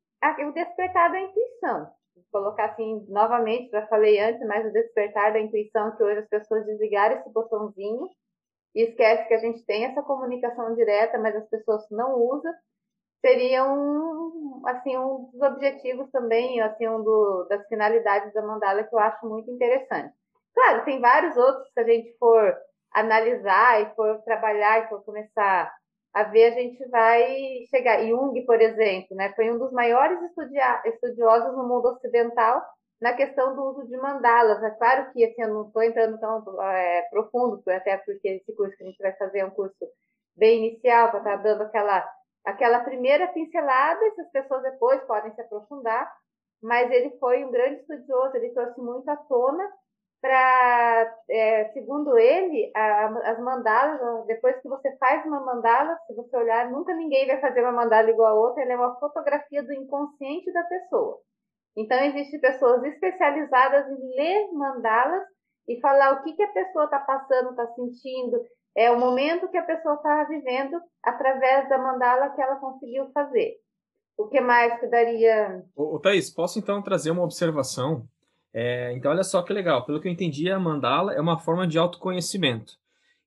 o 0.47 0.51
despertar 0.53 1.11
da 1.11 1.19
intuição. 1.19 1.91
Colocar 2.31 2.65
assim 2.65 3.05
novamente, 3.09 3.71
já 3.71 3.87
falei 3.87 4.19
antes, 4.19 4.45
mas 4.47 4.65
o 4.65 4.71
despertar 4.71 5.33
da 5.33 5.39
intuição 5.39 5.95
que 5.95 6.03
hoje 6.03 6.19
as 6.19 6.27
pessoas 6.27 6.65
desligaram 6.65 7.17
esse 7.17 7.29
botãozinho 7.31 8.07
e 8.75 8.83
esquece 8.83 9.27
que 9.27 9.33
a 9.33 9.39
gente 9.39 9.63
tem 9.65 9.85
essa 9.85 10.01
comunicação 10.01 10.73
direta, 10.75 11.17
mas 11.19 11.35
as 11.35 11.47
pessoas 11.49 11.87
não 11.91 12.15
usam, 12.15 12.51
seria 13.21 13.63
um, 13.65 14.61
assim, 14.65 14.97
um 14.97 15.29
dos 15.31 15.41
objetivos 15.41 16.09
também, 16.11 16.59
assim, 16.61 16.87
um 16.87 17.03
do, 17.03 17.45
das 17.49 17.65
finalidades 17.67 18.33
da 18.33 18.41
mandala 18.41 18.83
que 18.83 18.93
eu 18.93 18.99
acho 18.99 19.25
muito 19.27 19.49
interessante. 19.51 20.13
Claro, 20.53 20.85
tem 20.85 20.99
vários 20.99 21.37
outros 21.37 21.69
que 21.73 21.79
a 21.79 21.83
gente 21.83 22.15
for 22.17 22.55
analisar 22.93 23.81
e 23.81 23.95
for 23.95 24.21
trabalhar 24.23 24.83
e 24.83 24.89
for 24.89 25.03
começar 25.03 25.73
a 26.13 26.23
ver, 26.23 26.45
a 26.45 26.51
gente 26.51 26.87
vai 26.89 27.65
chegar. 27.71 28.05
Jung, 28.05 28.39
por 28.45 28.61
exemplo, 28.61 29.15
né, 29.15 29.33
foi 29.35 29.49
um 29.51 29.57
dos 29.57 29.71
maiores 29.71 30.19
estudiosos 30.85 31.55
no 31.55 31.67
mundo 31.67 31.87
ocidental 31.87 32.61
na 33.03 33.13
questão 33.13 33.53
do 33.53 33.61
uso 33.65 33.85
de 33.85 33.97
mandalas. 33.97 34.63
É 34.63 34.71
claro 34.71 35.11
que 35.11 35.25
assim, 35.25 35.41
eu 35.41 35.53
não 35.53 35.67
estou 35.67 35.83
entrando 35.83 36.17
tão 36.21 36.61
é, 36.63 37.01
profundo, 37.11 37.61
até 37.67 37.97
porque 37.97 38.29
esse 38.29 38.55
curso 38.55 38.77
que 38.77 38.83
a 38.83 38.87
gente 38.87 38.97
vai 38.97 39.11
fazer 39.17 39.39
é 39.39 39.45
um 39.45 39.51
curso 39.51 39.85
bem 40.37 40.65
inicial, 40.67 41.09
para 41.09 41.19
estar 41.19 41.37
tá 41.37 41.43
dando 41.43 41.63
aquela, 41.63 42.09
aquela 42.45 42.79
primeira 42.79 43.27
pincelada, 43.27 43.99
e 44.05 44.21
as 44.21 44.31
pessoas 44.31 44.63
depois 44.63 45.03
podem 45.03 45.35
se 45.35 45.41
aprofundar. 45.41 46.09
Mas 46.61 46.89
ele 46.91 47.09
foi 47.19 47.43
um 47.43 47.51
grande 47.51 47.81
estudioso, 47.81 48.37
ele 48.37 48.51
trouxe 48.51 48.79
muito 48.79 49.09
à 49.09 49.17
tona 49.17 49.69
para, 50.21 51.17
é, 51.29 51.65
segundo 51.73 52.17
ele, 52.17 52.71
a, 52.73 53.07
as 53.31 53.39
mandalas, 53.39 54.25
depois 54.27 54.55
que 54.61 54.69
você 54.69 54.95
faz 54.95 55.25
uma 55.25 55.41
mandala, 55.41 55.99
se 56.07 56.15
você 56.15 56.37
olhar, 56.37 56.71
nunca 56.71 56.95
ninguém 56.95 57.27
vai 57.27 57.41
fazer 57.41 57.59
uma 57.63 57.73
mandala 57.73 58.09
igual 58.09 58.29
a 58.29 58.39
outra, 58.47 58.63
ela 58.63 58.71
é 58.71 58.77
uma 58.77 58.97
fotografia 58.97 59.61
do 59.61 59.73
inconsciente 59.73 60.53
da 60.53 60.63
pessoa. 60.63 61.19
Então, 61.75 61.97
existem 62.03 62.39
pessoas 62.39 62.83
especializadas 62.83 63.89
em 63.89 64.15
ler 64.15 64.51
mandalas 64.53 65.23
e 65.67 65.79
falar 65.79 66.13
o 66.13 66.23
que, 66.23 66.33
que 66.33 66.43
a 66.43 66.51
pessoa 66.51 66.85
está 66.85 66.99
passando, 66.99 67.51
está 67.51 67.67
sentindo, 67.73 68.41
é 68.75 68.91
o 68.91 68.99
momento 68.99 69.49
que 69.49 69.57
a 69.57 69.63
pessoa 69.63 69.95
está 69.95 70.23
vivendo 70.25 70.79
através 71.03 71.69
da 71.69 71.77
mandala 71.77 72.29
que 72.29 72.41
ela 72.41 72.55
conseguiu 72.57 73.09
fazer. 73.11 73.55
O 74.17 74.27
que 74.27 74.39
mais 74.39 74.79
que 74.79 74.87
daria. 74.87 75.63
Ô, 75.75 75.99
Thaís, 75.99 76.29
posso 76.29 76.59
então 76.59 76.81
trazer 76.81 77.11
uma 77.11 77.23
observação 77.23 78.07
é, 78.53 78.95
então, 78.95 79.11
olha 79.11 79.23
só 79.23 79.41
que 79.41 79.51
legal. 79.51 79.83
Pelo 79.83 79.99
que 79.99 80.07
eu 80.07 80.11
entendi, 80.11 80.49
a 80.49 80.59
mandala 80.59 81.13
é 81.13 81.19
uma 81.19 81.39
forma 81.39 81.67
de 81.67 81.77
autoconhecimento. 81.79 82.73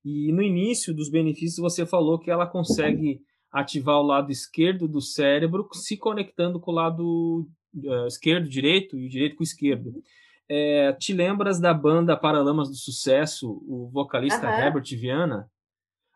E 0.04 0.32
no 0.32 0.40
início 0.40 0.94
dos 0.94 1.10
benefícios, 1.10 1.58
você 1.58 1.84
falou 1.84 2.18
que 2.18 2.30
ela 2.30 2.46
consegue 2.46 3.20
ativar 3.50 3.96
o 3.96 4.06
lado 4.06 4.30
esquerdo 4.30 4.86
do 4.86 5.00
cérebro, 5.00 5.68
se 5.72 5.96
conectando 5.96 6.60
com 6.60 6.70
o 6.70 6.74
lado 6.74 7.48
uh, 7.84 8.06
esquerdo, 8.06 8.48
direito 8.48 8.98
e 8.98 9.06
o 9.06 9.08
direito 9.08 9.36
com 9.36 9.42
esquerdo. 9.42 10.02
É, 10.48 10.92
te 10.92 11.12
lembras 11.12 11.58
da 11.58 11.74
banda 11.74 12.16
Paralamas 12.16 12.68
do 12.68 12.76
Sucesso, 12.76 13.62
o 13.66 13.88
vocalista 13.92 14.46
uhum. 14.46 14.58
Herbert 14.58 14.84
Viana? 14.96 15.50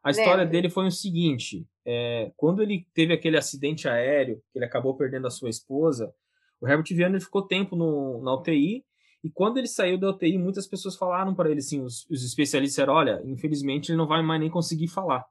A 0.03 0.11
história 0.11 0.47
dele 0.47 0.71
foi 0.71 0.87
o 0.87 0.91
seguinte: 0.91 1.67
é, 1.85 2.33
quando 2.37 2.63
ele 2.63 2.87
teve 2.95 3.13
aquele 3.13 3.37
acidente 3.37 3.89
aéreo, 3.89 4.41
que 4.53 4.59
ele 4.59 4.65
acabou 4.65 4.97
perdendo 4.97 5.27
a 5.27 5.31
sua 5.31 5.51
esposa, 5.51 6.15
o 6.61 6.69
Herbert 6.69 6.95
Viana 6.95 7.21
ficou 7.21 7.43
tempo 7.43 7.75
no, 7.75 8.23
na 8.23 8.35
UTI 8.35 8.85
e 9.23 9.31
quando 9.31 9.59
ele 9.59 9.67
saiu 9.67 9.99
da 9.99 10.11
UTI, 10.11 10.39
muitas 10.39 10.67
pessoas 10.67 10.97
falaram 10.97 11.35
para 11.35 11.51
ele, 11.51 11.61
assim, 11.61 11.83
os, 11.83 12.09
os, 12.09 12.25
especialistas 12.25 12.75
disseram, 12.75 12.95
olha, 12.95 13.21
infelizmente 13.25 13.91
ele 13.91 13.99
não 13.99 14.07
vai 14.07 14.23
mais 14.23 14.41
nem 14.41 14.51
conseguir 14.51 14.89
falar, 14.89 15.27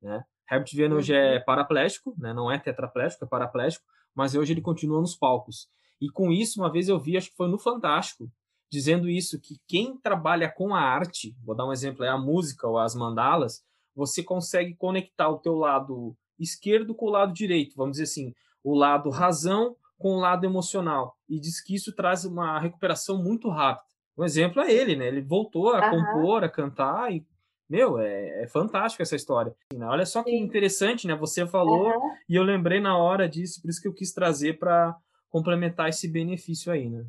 né? 0.00 0.24
Herbert 0.50 0.70
Viana 0.72 0.94
hoje 0.94 1.14
é 1.14 1.36
uhum. 1.36 1.44
paraplégico, 1.44 2.14
né? 2.16 2.32
Não 2.32 2.50
é 2.50 2.58
tetraplégico, 2.58 3.24
é 3.24 3.28
paraplégico, 3.28 3.84
mas 4.14 4.34
hoje 4.34 4.52
ele 4.52 4.60
continua 4.60 5.00
nos 5.00 5.16
palcos. 5.16 5.68
E 6.00 6.08
com 6.08 6.30
isso, 6.30 6.60
uma 6.60 6.70
vez 6.70 6.88
eu 6.88 6.98
vi, 6.98 7.16
acho 7.16 7.30
que 7.30 7.36
foi 7.36 7.48
no 7.48 7.58
Fantástico, 7.58 8.30
dizendo 8.70 9.08
isso, 9.08 9.40
que 9.40 9.56
quem 9.66 9.96
trabalha 9.98 10.50
com 10.50 10.74
a 10.74 10.80
arte, 10.80 11.34
vou 11.44 11.56
dar 11.56 11.66
um 11.66 11.72
exemplo, 11.72 12.04
é 12.04 12.08
a 12.08 12.18
música 12.18 12.68
ou 12.68 12.78
as 12.78 12.94
mandalas, 12.94 13.62
você 13.94 14.22
consegue 14.22 14.74
conectar 14.74 15.28
o 15.28 15.38
teu 15.38 15.54
lado 15.54 16.16
esquerdo 16.38 16.94
com 16.94 17.06
o 17.06 17.10
lado 17.10 17.32
direito, 17.32 17.74
vamos 17.76 17.92
dizer 17.92 18.04
assim, 18.04 18.32
o 18.62 18.76
lado 18.76 19.10
razão 19.10 19.74
com 19.98 20.10
o 20.10 20.20
lado 20.20 20.44
emocional. 20.44 21.16
E 21.28 21.40
diz 21.40 21.60
que 21.60 21.74
isso 21.74 21.92
traz 21.92 22.24
uma 22.24 22.60
recuperação 22.60 23.20
muito 23.22 23.48
rápida. 23.48 23.88
Um 24.16 24.24
exemplo 24.24 24.62
é 24.62 24.72
ele, 24.72 24.96
né? 24.96 25.08
Ele 25.08 25.22
voltou 25.22 25.70
a 25.70 25.90
uhum. 25.90 26.04
compor, 26.04 26.44
a 26.44 26.48
cantar 26.48 27.12
e 27.12 27.26
meu, 27.68 27.98
é, 27.98 28.44
é 28.44 28.46
fantástico 28.46 29.02
essa 29.02 29.16
história. 29.16 29.54
Olha 29.82 30.06
só 30.06 30.22
que 30.22 30.30
Sim. 30.30 30.38
interessante, 30.38 31.06
né? 31.06 31.14
Você 31.16 31.46
falou 31.46 31.88
uhum. 31.88 32.14
e 32.28 32.36
eu 32.36 32.42
lembrei 32.42 32.80
na 32.80 32.96
hora 32.96 33.28
disso, 33.28 33.60
por 33.60 33.68
isso 33.68 33.80
que 33.80 33.88
eu 33.88 33.94
quis 33.94 34.12
trazer 34.12 34.58
para 34.58 34.96
complementar 35.28 35.88
esse 35.88 36.10
benefício 36.10 36.72
aí, 36.72 36.88
né? 36.88 37.04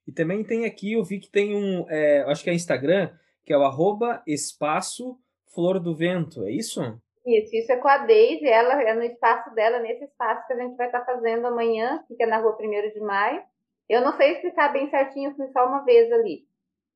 E 0.08 0.12
também 0.12 0.44
tem 0.44 0.66
aqui, 0.66 0.94
eu 0.94 1.04
vi 1.04 1.20
que 1.20 1.32
tem 1.32 1.56
um, 1.56 1.90
é, 1.90 2.22
acho 2.30 2.44
que 2.44 2.52
é 2.52 2.54
Instagram, 2.54 3.12
que 3.44 3.52
é 3.52 3.58
o 3.58 3.64
arroba 3.64 4.22
espaço 4.28 5.18
Flor 5.56 5.80
do 5.80 5.96
Vento, 5.96 6.46
é 6.46 6.52
isso? 6.52 6.80
Isso, 7.26 7.56
isso 7.56 7.72
é 7.72 7.78
com 7.78 7.88
a 7.88 7.98
Deise, 8.00 8.48
ela 8.48 8.80
é 8.84 8.94
no 8.94 9.02
espaço 9.02 9.54
dela, 9.56 9.80
nesse 9.80 10.04
espaço 10.04 10.46
que 10.46 10.54
a 10.54 10.58
gente 10.58 10.76
vai 10.76 10.86
estar 10.86 11.04
fazendo 11.04 11.48
amanhã, 11.48 12.04
fica 12.08 12.28
na 12.28 12.38
rua 12.38 12.56
1 12.60 12.94
de 12.94 13.00
maio. 13.00 13.42
Eu 13.90 14.02
não 14.02 14.14
sei 14.16 14.34
explicar 14.34 14.72
bem 14.72 14.90
certinho, 14.90 15.36
fui 15.36 15.48
só 15.48 15.66
uma 15.68 15.84
vez 15.84 16.12
ali. 16.12 16.44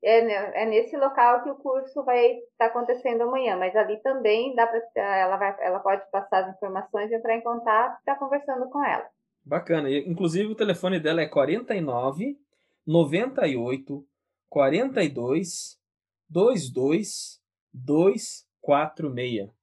É, 0.03 0.61
é 0.61 0.65
nesse 0.65 0.95
local 0.95 1.43
que 1.43 1.49
o 1.49 1.55
curso 1.55 2.05
vai 2.05 2.37
estar 2.51 2.67
acontecendo 2.67 3.23
amanhã, 3.23 3.57
mas 3.57 3.75
ali 3.75 3.97
também 4.01 4.55
dá 4.55 4.65
para 4.67 4.81
ela 4.95 5.35
vai, 5.35 5.57
ela 5.61 5.79
pode 5.79 6.09
passar 6.09 6.45
as 6.45 6.55
informações, 6.55 7.11
entrar 7.11 7.35
em 7.35 7.41
contato 7.41 7.95
e 7.95 7.99
estar 7.99 8.15
conversando 8.15 8.69
com 8.69 8.83
ela. 8.85 9.05
Bacana. 9.43 9.89
Inclusive 9.91 10.51
o 10.51 10.55
telefone 10.55 10.99
dela 10.99 11.21
é 11.21 11.27
49 11.27 12.37
98 12.85 14.05
42 14.47 15.77
22 16.29 17.41
246. 17.73 19.58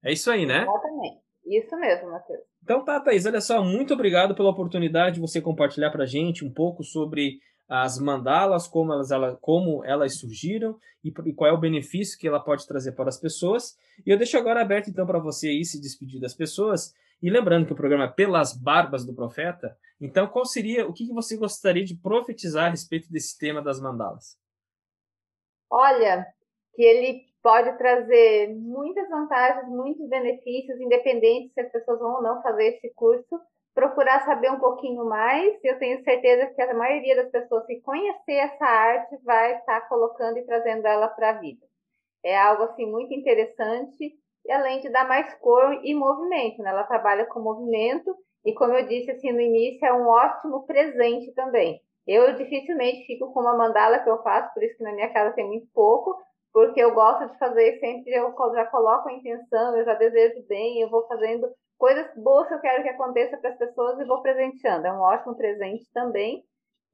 É 0.02 0.12
isso 0.12 0.30
aí, 0.30 0.44
né? 0.44 0.62
Exatamente. 0.62 1.24
Isso 1.46 1.76
mesmo, 1.76 2.10
Matheus. 2.10 2.42
Então 2.64 2.82
tá, 2.82 2.98
Thaís, 2.98 3.26
olha 3.26 3.42
só, 3.42 3.62
muito 3.62 3.92
obrigado 3.92 4.34
pela 4.34 4.48
oportunidade 4.48 5.16
de 5.16 5.20
você 5.20 5.38
compartilhar 5.38 5.90
para 5.90 6.04
a 6.04 6.06
gente 6.06 6.46
um 6.46 6.50
pouco 6.50 6.82
sobre 6.82 7.38
as 7.68 7.98
mandalas, 7.98 8.66
como 8.66 8.90
elas, 8.90 9.10
ela, 9.10 9.36
como 9.36 9.84
elas 9.84 10.18
surgiram 10.18 10.78
e, 11.04 11.12
e, 11.26 11.32
qual 11.34 11.50
é 11.50 11.52
o 11.52 11.60
benefício 11.60 12.18
que 12.18 12.26
ela 12.26 12.40
pode 12.40 12.66
trazer 12.66 12.92
para 12.92 13.10
as 13.10 13.20
pessoas. 13.20 13.76
E 14.06 14.08
eu 14.08 14.16
deixo 14.16 14.38
agora 14.38 14.62
aberto 14.62 14.88
então 14.88 15.06
para 15.06 15.18
você 15.18 15.52
ir 15.52 15.66
se 15.66 15.78
despedir 15.78 16.18
das 16.18 16.32
pessoas. 16.32 16.94
E 17.22 17.28
lembrando 17.28 17.66
que 17.66 17.72
o 17.74 17.76
programa 17.76 18.04
é 18.04 18.08
Pelas 18.08 18.56
Barbas 18.56 19.04
do 19.04 19.14
Profeta, 19.14 19.76
então 20.00 20.26
qual 20.26 20.46
seria, 20.46 20.88
o 20.88 20.92
que 20.94 21.06
você 21.12 21.36
gostaria 21.36 21.84
de 21.84 21.94
profetizar 21.94 22.68
a 22.68 22.70
respeito 22.70 23.12
desse 23.12 23.38
tema 23.38 23.60
das 23.60 23.78
mandalas? 23.78 24.38
Olha, 25.70 26.26
que 26.74 26.82
ele 26.82 27.26
pode 27.44 27.76
trazer 27.76 28.56
muitas 28.56 29.06
vantagens, 29.10 29.68
muitos 29.68 30.08
benefícios, 30.08 30.80
independente 30.80 31.52
se 31.52 31.60
as 31.60 31.70
pessoas 31.70 31.98
vão 32.00 32.14
ou 32.14 32.22
não 32.22 32.40
fazer 32.40 32.68
esse 32.68 32.88
curso. 32.94 33.38
Procurar 33.74 34.24
saber 34.24 34.50
um 34.50 34.58
pouquinho 34.58 35.04
mais. 35.04 35.52
Eu 35.62 35.78
tenho 35.78 36.02
certeza 36.02 36.46
que 36.46 36.62
a 36.62 36.72
maioria 36.72 37.16
das 37.16 37.30
pessoas 37.30 37.66
que 37.66 37.82
conhecer 37.82 38.36
essa 38.36 38.64
arte 38.64 39.18
vai 39.22 39.58
estar 39.58 39.82
colocando 39.90 40.38
e 40.38 40.46
trazendo 40.46 40.86
ela 40.86 41.06
para 41.08 41.30
a 41.30 41.32
vida. 41.34 41.60
É 42.24 42.34
algo 42.34 42.62
assim 42.62 42.90
muito 42.90 43.12
interessante 43.12 44.14
e 44.46 44.50
além 44.50 44.80
de 44.80 44.88
dar 44.88 45.06
mais 45.06 45.34
cor 45.34 45.84
e 45.84 45.94
movimento, 45.94 46.62
né? 46.62 46.70
Ela 46.70 46.84
trabalha 46.84 47.26
com 47.26 47.40
movimento 47.40 48.16
e 48.42 48.54
como 48.54 48.72
eu 48.72 48.86
disse 48.86 49.10
assim 49.10 49.32
no 49.32 49.40
início, 49.40 49.84
é 49.84 49.92
um 49.92 50.08
ótimo 50.08 50.64
presente 50.64 51.30
também. 51.34 51.78
Eu 52.06 52.34
dificilmente 52.36 53.04
fico 53.04 53.34
com 53.34 53.40
uma 53.40 53.56
mandala 53.56 53.98
que 53.98 54.08
eu 54.08 54.22
faço, 54.22 54.52
por 54.54 54.62
isso 54.62 54.78
que 54.78 54.84
na 54.84 54.92
minha 54.92 55.12
casa 55.12 55.34
tem 55.34 55.46
muito 55.46 55.66
pouco, 55.74 56.16
porque 56.54 56.80
eu 56.80 56.94
gosto 56.94 57.32
de 57.32 57.36
fazer 57.36 57.80
sempre, 57.80 58.12
eu 58.12 58.32
já 58.54 58.64
coloco 58.66 59.08
a 59.08 59.12
intenção, 59.12 59.76
eu 59.76 59.84
já 59.84 59.94
desejo 59.94 60.46
bem, 60.46 60.80
eu 60.80 60.88
vou 60.88 61.04
fazendo 61.08 61.50
coisas 61.76 62.06
boas 62.14 62.46
que 62.46 62.54
eu 62.54 62.60
quero 62.60 62.84
que 62.84 62.90
aconteça 62.90 63.36
para 63.38 63.50
as 63.50 63.58
pessoas 63.58 63.98
e 63.98 64.04
vou 64.04 64.22
presenteando. 64.22 64.86
É 64.86 64.92
um 64.92 65.00
ótimo 65.00 65.36
presente 65.36 65.84
também. 65.92 66.44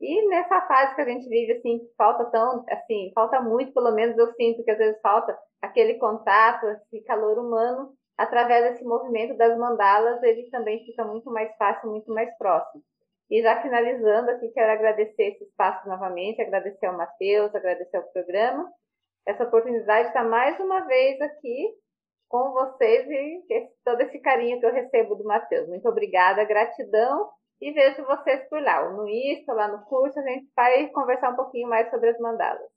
E 0.00 0.28
nessa 0.28 0.62
fase 0.62 0.94
que 0.94 1.02
a 1.02 1.04
gente 1.04 1.28
vive, 1.28 1.52
assim, 1.52 1.78
falta 1.98 2.24
tão, 2.30 2.64
assim, 2.70 3.12
falta 3.14 3.42
muito, 3.42 3.74
pelo 3.74 3.92
menos 3.92 4.16
eu 4.16 4.32
sinto 4.32 4.64
que 4.64 4.70
às 4.70 4.78
vezes 4.78 4.98
falta 5.02 5.38
aquele 5.60 5.98
contato, 5.98 6.64
esse 6.66 7.04
calor 7.04 7.38
humano, 7.38 7.92
através 8.16 8.64
desse 8.64 8.82
movimento 8.82 9.36
das 9.36 9.58
mandalas, 9.58 10.22
ele 10.22 10.48
também 10.48 10.82
fica 10.86 11.04
muito 11.04 11.30
mais 11.30 11.54
fácil, 11.58 11.90
muito 11.90 12.10
mais 12.14 12.34
próximo. 12.38 12.82
E 13.30 13.42
já 13.42 13.60
finalizando 13.60 14.30
aqui, 14.30 14.48
quero 14.52 14.72
agradecer 14.72 15.34
esse 15.34 15.44
espaço 15.44 15.86
novamente, 15.86 16.40
agradecer 16.40 16.86
ao 16.86 16.96
Matheus, 16.96 17.54
agradecer 17.54 17.98
ao 17.98 18.04
programa 18.04 18.66
essa 19.26 19.44
oportunidade 19.44 20.04
de 20.04 20.08
estar 20.08 20.24
mais 20.24 20.58
uma 20.60 20.86
vez 20.86 21.20
aqui 21.20 21.68
com 22.28 22.52
vocês 22.52 23.06
e 23.08 23.44
esse, 23.50 23.72
todo 23.84 24.00
esse 24.02 24.18
carinho 24.20 24.60
que 24.60 24.66
eu 24.66 24.72
recebo 24.72 25.16
do 25.16 25.24
Matheus. 25.24 25.68
Muito 25.68 25.88
obrigada, 25.88 26.44
gratidão 26.44 27.28
e 27.60 27.72
vejo 27.72 28.04
vocês 28.06 28.48
por 28.48 28.62
lá, 28.62 28.90
no 28.90 29.06
Insta, 29.06 29.52
lá 29.52 29.68
no 29.68 29.84
curso, 29.84 30.18
a 30.18 30.22
gente 30.22 30.48
vai 30.56 30.88
conversar 30.88 31.30
um 31.30 31.36
pouquinho 31.36 31.68
mais 31.68 31.90
sobre 31.90 32.08
as 32.08 32.18
mandalas. 32.18 32.70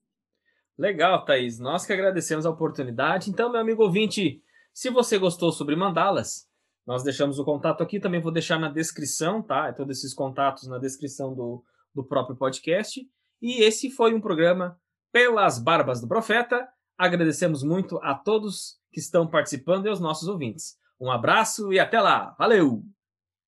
Legal, 0.78 1.24
Thaís. 1.24 1.60
Nós 1.60 1.86
que 1.86 1.94
agradecemos 1.94 2.46
a 2.46 2.50
oportunidade. 2.50 3.30
Então, 3.30 3.52
meu 3.52 3.62
amigo 3.62 3.84
ouvinte, 3.84 4.42
se 4.74 4.90
você 4.90 5.18
gostou 5.18 5.52
sobre 5.52 5.76
mandalas, 5.76 6.50
nós 6.86 7.04
deixamos 7.04 7.40
o 7.40 7.46
contato 7.46 7.82
aqui, 7.82 8.00
também 8.00 8.20
vou 8.20 8.32
deixar 8.32 8.60
na 8.60 8.70
descrição, 8.70 9.42
tá? 9.42 9.72
Todos 9.72 10.00
esses 10.00 10.14
contatos 10.14 10.68
na 10.68 10.80
descrição 10.80 11.34
do, 11.34 11.64
do 11.94 12.04
próprio 12.04 12.36
podcast. 12.36 13.00
E 13.42 13.64
esse 13.64 13.90
foi 13.90 14.14
um 14.14 14.20
programa 14.20 14.78
pelas 15.14 15.60
barbas 15.60 16.02
do 16.02 16.08
profeta. 16.08 16.68
Agradecemos 16.98 17.64
muito 17.64 17.98
a 18.04 18.16
todos 18.16 18.80
que 18.92 19.00
estão 19.00 19.28
participando 19.28 19.86
e 19.86 19.90
aos 19.90 20.00
nossos 20.00 20.28
ouvintes. 20.28 20.76
Um 21.00 21.12
abraço 21.12 21.72
e 21.72 21.80
até 21.80 22.02
lá. 22.02 22.36
Valeu! 22.38 22.84